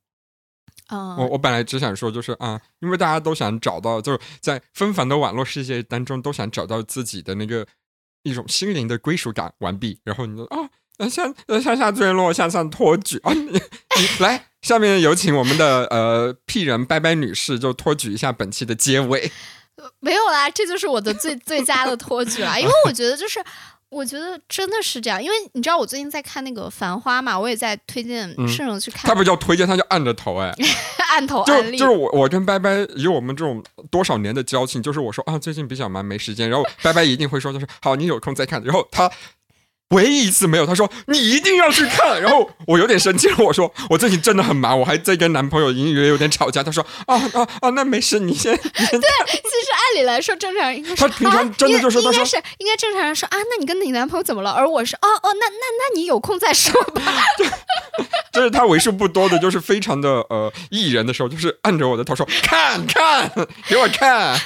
[1.18, 7.64] 我我本来只想说，就是啊，因为大家都想找到，就是在纷繁的网络世界当中，都想找到自己的那个
[8.24, 9.52] 一种心灵的归属感。
[9.58, 10.68] 完毕，然后你就啊，
[11.08, 13.60] 向向下坠落，向上托举啊，你你
[14.18, 19.30] 来，下面有请我们的呃 P 人拜拜女士，就托举一下本期的结尾。
[20.00, 23.40] 没有啦，这就是我的最最佳的托举啦，因为我觉得就是。
[23.90, 29.02] 我觉得真的是这样，因为你知道我最近在看那个《繁花》嘛，我也在推荐圣人去看。
[29.08, 30.54] 他不叫推荐，他叫按着头哎，
[31.10, 39.10] 按头就就是我我跟拜拜以我们这种多少年的交情，就是我说啊最近比较忙没时间，然后拜拜一定会说就是好你有空再看，然后他。
[39.90, 46.62] 唯一一次没有，他说你一定要去看，然后我有点生气了，我说我最近真的很忙，我还在跟男朋友隐隐约约有点吵架。
[46.62, 48.56] 他说啊啊啊，那没事，你先。
[48.56, 49.00] 对，其实
[49.72, 54.50] 按理来说正常人应该他平常真的就是应该是应该正常人说啊，那你跟你男朋友怎么了？
[54.50, 57.02] 而我是哦哦，那那那你有空再说吧。
[58.32, 63.28] 这是他为数不多的，就是非常的呃艺人的时候，就是按着我的头说看看
[63.66, 64.40] 给我看。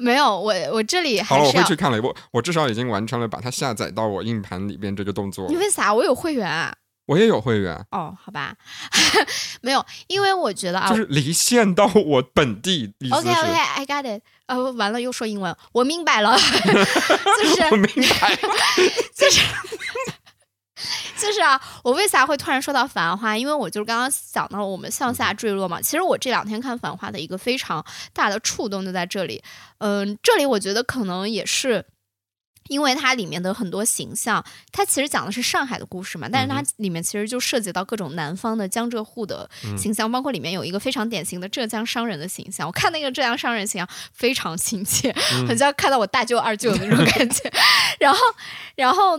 [0.00, 5.56] 没有，我我这里好了，我还是要会去看了，我我至少已经完成了把它下载到我硬盘里边这个动作你。
[5.56, 5.92] 为啥？
[5.94, 6.74] 我有会员啊。
[7.06, 8.54] 我也有会员，哦，好吧，
[9.62, 14.22] 没有，因为我觉得啊就是离线到我本地，，OK 是 OK，I got it。
[14.46, 18.36] 呃，完了又说英文，我明白了， 就是 我明白。
[19.16, 19.40] 就是
[21.20, 23.34] 就是啊，我为啥会突然说到《繁花》？
[23.36, 25.80] 因为我就是刚刚想到了我们向下坠落嘛。
[25.80, 29.42] 其实我这两天看《繁花》的一个非常大的触动就在这里。
[29.78, 31.84] 嗯，这里我觉得可能也是。
[32.68, 42.64] 因为它里面的很多形象，它其实讲的是上海的故事嘛，但是它嗯里面其实就涉及到各种南方的江浙沪的形象，包括里面有一个非常典型的浙江商人的形象。
[42.64, 47.50] 我看那个浙江商人形象非常亲切，嗯 很像看到我大舅二舅的那种感觉。
[47.98, 48.20] 然后，
[48.76, 49.18] 然后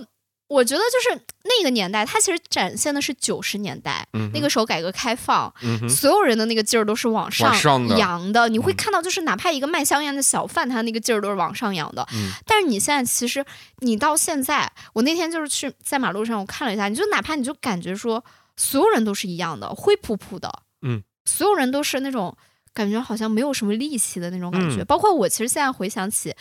[0.52, 7.54] 我觉得就是那个年代，它其实展现的是九十年代、嗯那个时候改革开放，嗯，所有人的那个劲儿都是往上
[7.98, 8.50] 扬的。
[8.50, 12.06] 你会嗯看到，就是哪怕一个卖香烟的小贩，他那个劲儿都是往上扬的。
[12.14, 13.46] 嗯但是你现在其实，
[13.80, 18.24] 你到现在，我那天就是去在马路上，我看了一下，你就哪怕你就感觉说，
[18.58, 22.36] 所有人都是一样的，灰扑扑的，嗯，所有人都是那种。
[22.74, 26.34] 感觉好像没有什么力气的那种感觉，嗯包括我，其实现在回想起，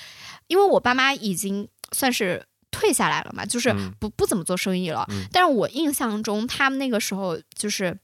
[0.47, 5.07] 因为我爸妈已经算是退下来了嘛，就是嗯不不怎么做生意了。
[5.11, 7.99] 嗯但是我印象中，他们那个时候就是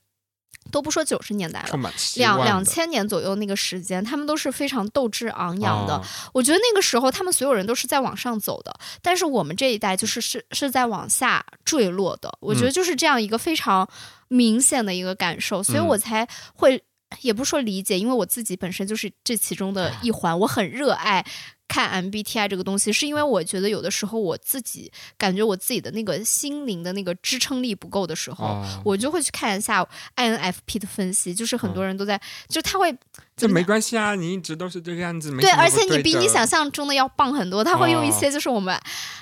[0.72, 5.94] 都不说九十年代了两两千年左右那个时间，他们都是非常斗志昂扬的。
[5.94, 12.36] 哦我觉得那个时候他们所有人都是在往上走的，但是我们这一代就是是是在往下坠落的。
[12.40, 13.88] 我觉得就是这样一个非常
[14.28, 16.82] 明显的一个感受，所以嗯我才会
[17.20, 21.24] 也不说理解，因为我自己本身就是这其中的一环，我很热爱。
[21.68, 28.82] 看 MBTI 这个东西，是因为我觉得有的时候我自己感觉我自己的那个心灵的那个支撑力不够的时候，哦。
[28.84, 29.86] 我就会去看一下
[30.16, 32.96] INFP 的分析，就是很多人都在，就他会
[33.36, 37.62] 这没关系啊，你一直都是这个样子，没对，而且你比你想象中的要棒很多。
[37.62, 38.74] 他会用一哦些就是我们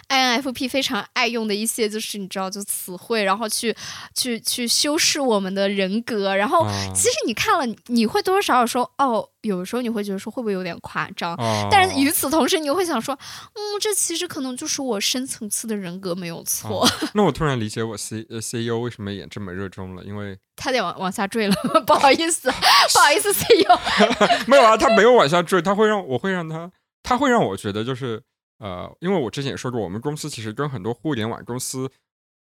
[0.09, 3.75] INFP 非常爱用的一些，就是你知道就词汇，然后去
[4.15, 6.37] 去去修饰我们的人格。
[6.37, 11.35] 然后哦其实你看了，你会多多少少说哦，有的时候你会觉得说会不会有点夸张？
[11.35, 13.19] 哦但是与此同时，你又会想说，
[13.55, 16.85] 嗯，这其实可能就是我深层次的人格没有错。
[16.85, 21.55] 哦那我突然理解我 C 呃 CEO 为什么也这么热衷了，因为 他得往往下坠了，
[21.85, 22.49] 不好意思，
[22.93, 23.75] 不好意思，CEO。
[24.47, 26.71] 没有啊，他没有往下坠，他会让我会让他，
[27.03, 28.23] 他会让我觉得就是
[28.59, 31.91] 呃，因为我之前也说过，我们公司其实跟很多互联网公司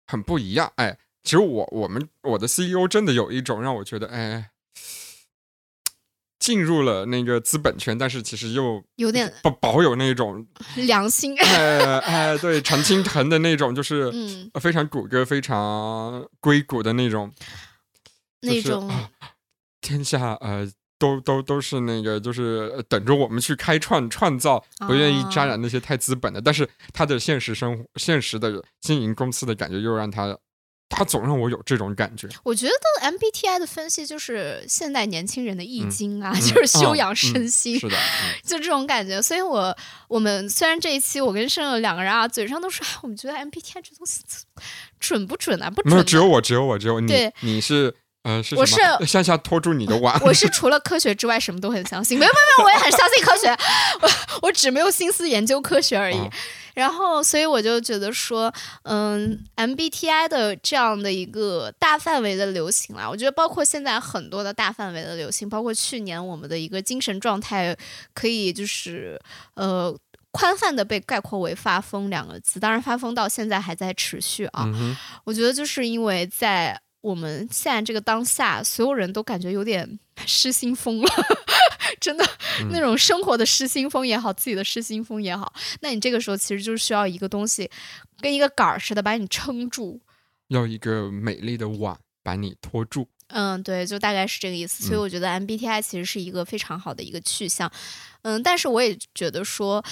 [0.07, 0.73] 很不一样。
[0.77, 4.51] 哎，其实我我们我的 CEO 真的有一种让我觉得哎。
[6.41, 10.45] 进入了那个资本圈，但是其实又有点保保有那种，
[10.75, 17.31] 良心，哎哎，对，常青藤的那种，就是嗯，非常谷歌、非常硅谷的那种，
[18.41, 19.11] 就是那种啊
[19.83, 20.67] 天下呃
[21.01, 30.37] 都都都是那个就是呃等着我们去开创创造，不愿意沾啊染那些太资本的，但是他的现实生活、现实的经营公司的感觉又让他，
[30.91, 32.29] 他总让我有这种感觉。
[32.43, 39.23] 我觉得 MBTI 的分析就是现代年轻人的易嗯经啊，嗯就是修养嗯身心，是的，嗯 就这种感觉。
[39.23, 39.75] 所以我
[40.09, 44.23] 我们虽然这一期我跟盛友两个人啊，嘴上都说，哎，我们觉得 MBTI 这东西
[45.01, 45.71] 准不准啊？
[45.71, 53.49] 不准没有，只有我，只有我，只有你对，你是呃是我是向下拖住你的碗，我是除了科学之外什么都很相信，没有没有没有，我也很相信科学，
[54.03, 54.11] 我
[54.43, 56.17] 我只没有心思研究科学而已。
[56.17, 56.31] 哦
[56.73, 58.51] 然后，所以我就觉得说，
[58.85, 67.77] 嗯，MBTI 的这样的一个大范围的流行啦，我觉得包括现在很多的大范围的流行，包括去年我们的一个精神状态，
[68.15, 69.21] 可以就是
[69.55, 69.95] 呃
[70.31, 72.61] 宽泛的被概括为发疯两个字。
[72.61, 74.63] 当然，发疯到现在还在持续啊。
[74.67, 81.09] 嗯，我觉得就是因为在我们现在这个当下，所有人都感觉有点 失心疯了。
[82.01, 82.25] 真的，
[82.61, 87.71] 嗯那种生活的失心疯也好，自己的失心疯也好，那你这个时候其实就是需要一个东西，
[88.21, 90.01] 跟一个杆儿似的把你撑住。
[90.49, 93.09] 要一个美丽的碗把你托住。
[93.29, 94.85] 嗯，对，就大概是这个意思。
[94.85, 97.71] 所以嗯我觉得 MBTI 其实是一个非常好的一个去向。
[98.23, 99.85] 嗯，但是我也觉得说。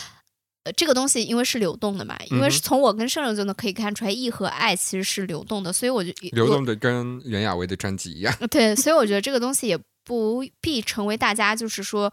[0.68, 8.34] 呃，这个东西因为是流动的嘛，因为是从我跟盛流就能可以看出来，E 和爱其实是流动的，所以我就流动的跟袁娅维的专辑一样。
[8.50, 12.12] 对，所以我觉得这个东西也不必成为大家就是说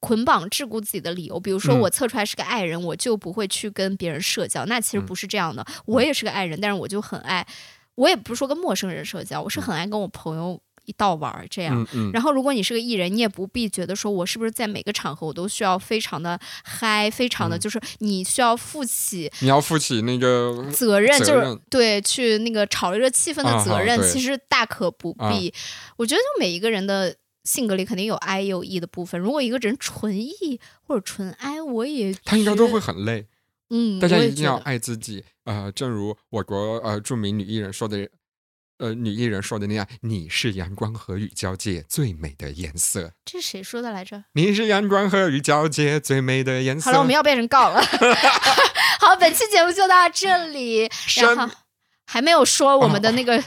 [0.00, 1.40] 捆绑桎梏自己的理由。
[1.40, 4.66] 比如说，嗯我测出来是个爱人，我就不会去跟别人社交。
[4.66, 7.46] 那其实嗯不是这样的，我也是个爱人，但是我就很爱，
[7.94, 11.82] 我也不是说跟陌生人社交，我是很爱跟我朋友一道玩儿这样。
[11.82, 25.52] 嗯嗯，然后，如果你是个艺人，你也不必觉得说我是不是在每个场合我都需要非常的嗨，非常的嗯就是你需要负起你要负起那个责任，就是对去那个炒热气氛的啊责任，其实大可不啊必。
[25.96, 27.14] 我觉得就每一个人的
[27.44, 29.20] 性格里肯定有 I 有 E 的部分。
[29.20, 33.26] 如果一个人纯 E 或者纯 I，我也他应该都会很累。
[33.70, 35.24] 嗯，大家一定要爱自己。
[35.44, 38.08] 呃，正如我国呃著名女艺人说的，
[38.78, 43.12] 呃，女艺人说的那样，你是阳光和雨交界最美的颜色。
[43.24, 44.24] 这是谁说的来着？
[44.32, 46.86] 你是阳光和雨交界最美的颜色。
[46.86, 47.80] 好了，我们要被人告了。
[49.00, 51.54] 好，本期节目就到这里，然后
[52.06, 53.42] 还没有说我们的那个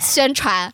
[0.00, 0.72] 宣传。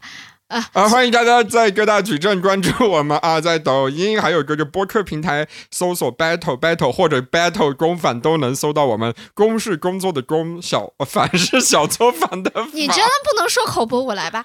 [0.73, 0.89] 啊！
[0.89, 9.13] 欢迎大家在各大矩阵关注我们啊，在抖音还有各个播客平台搜索 “battle battle” 或者 “battle 公反”都能搜到我们。
[9.35, 12.69] 公是工作的公，小反是小作坊的反。
[12.73, 14.45] 你真的不能说口播，我来吧。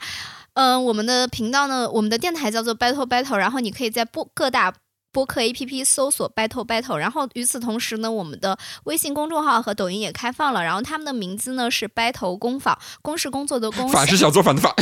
[0.54, 4.74] 嗯，我们的频道呢，我们的电台叫做 “battle battle”，然后你可以在播各大
[5.12, 14.74] 播客 APP 搜索 “battle battle”，然后与此同时呢，我们的微信公众号和抖音也开放了，然后他们的名字呢是 “battle 工坊”，工是工作的工，反是小作坊的反。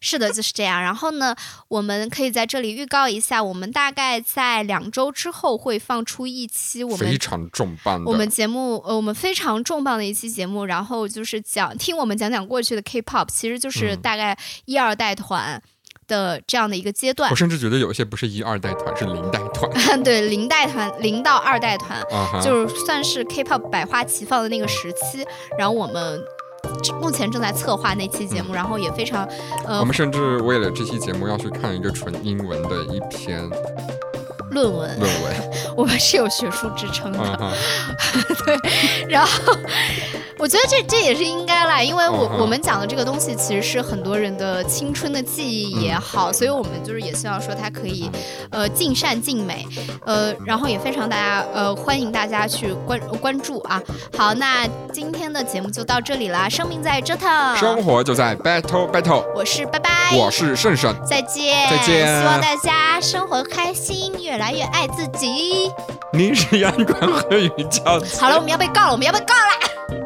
[0.00, 0.82] 是的，就是这样。
[0.82, 1.34] 然后呢，
[1.68, 10.64] 我们可以在这里预告一下，我们大概在两周之后会放出一期我们非常重磅的我们节目，呃，我们非常重磅的一期节目。
[10.64, 15.62] 然后就是讲听我们讲讲过去的 K-pop，其实就是大概一二代团
[16.06, 17.30] 的这样的一个阶段。
[17.30, 19.70] 我甚至觉得有一些不是一二代团，是零代团。
[20.04, 22.00] 对，零代团，零到二代团，
[22.42, 25.26] 就是算是 K-pop 百花齐放的那个时期。
[25.58, 26.22] 然后我们。
[27.00, 29.26] 目前正在策划那期节目，然后也非常，
[29.66, 33.48] 呃，我们甚至为了这期节目要去看一个纯英文的一篇
[34.52, 34.98] 论文。
[34.98, 37.18] 论文， 我们是有学术支撑的，
[38.44, 38.56] 对，
[39.08, 39.30] 然后。
[40.38, 48.10] 我觉得这这也是应该啦，因为我我们讲的这个东西其实是很多人的青春的记忆也好，所以我们就是也希望说它可以，
[48.50, 49.64] 呃，尽善尽美，
[50.04, 53.80] 呃，然后也非常大家呃欢迎大家去关关注啊。
[54.18, 61.70] 好，那今天的节目就到这里啦，生命在折腾，生活就在 battle battle，我是拜拜，我是胜胜，再见。
[61.70, 65.70] 再见，希望大家生活开心，越来越爱自己。
[66.12, 68.00] 你是阳光和雨教。
[68.18, 70.01] 好了，我们要被告了，我们要被告了。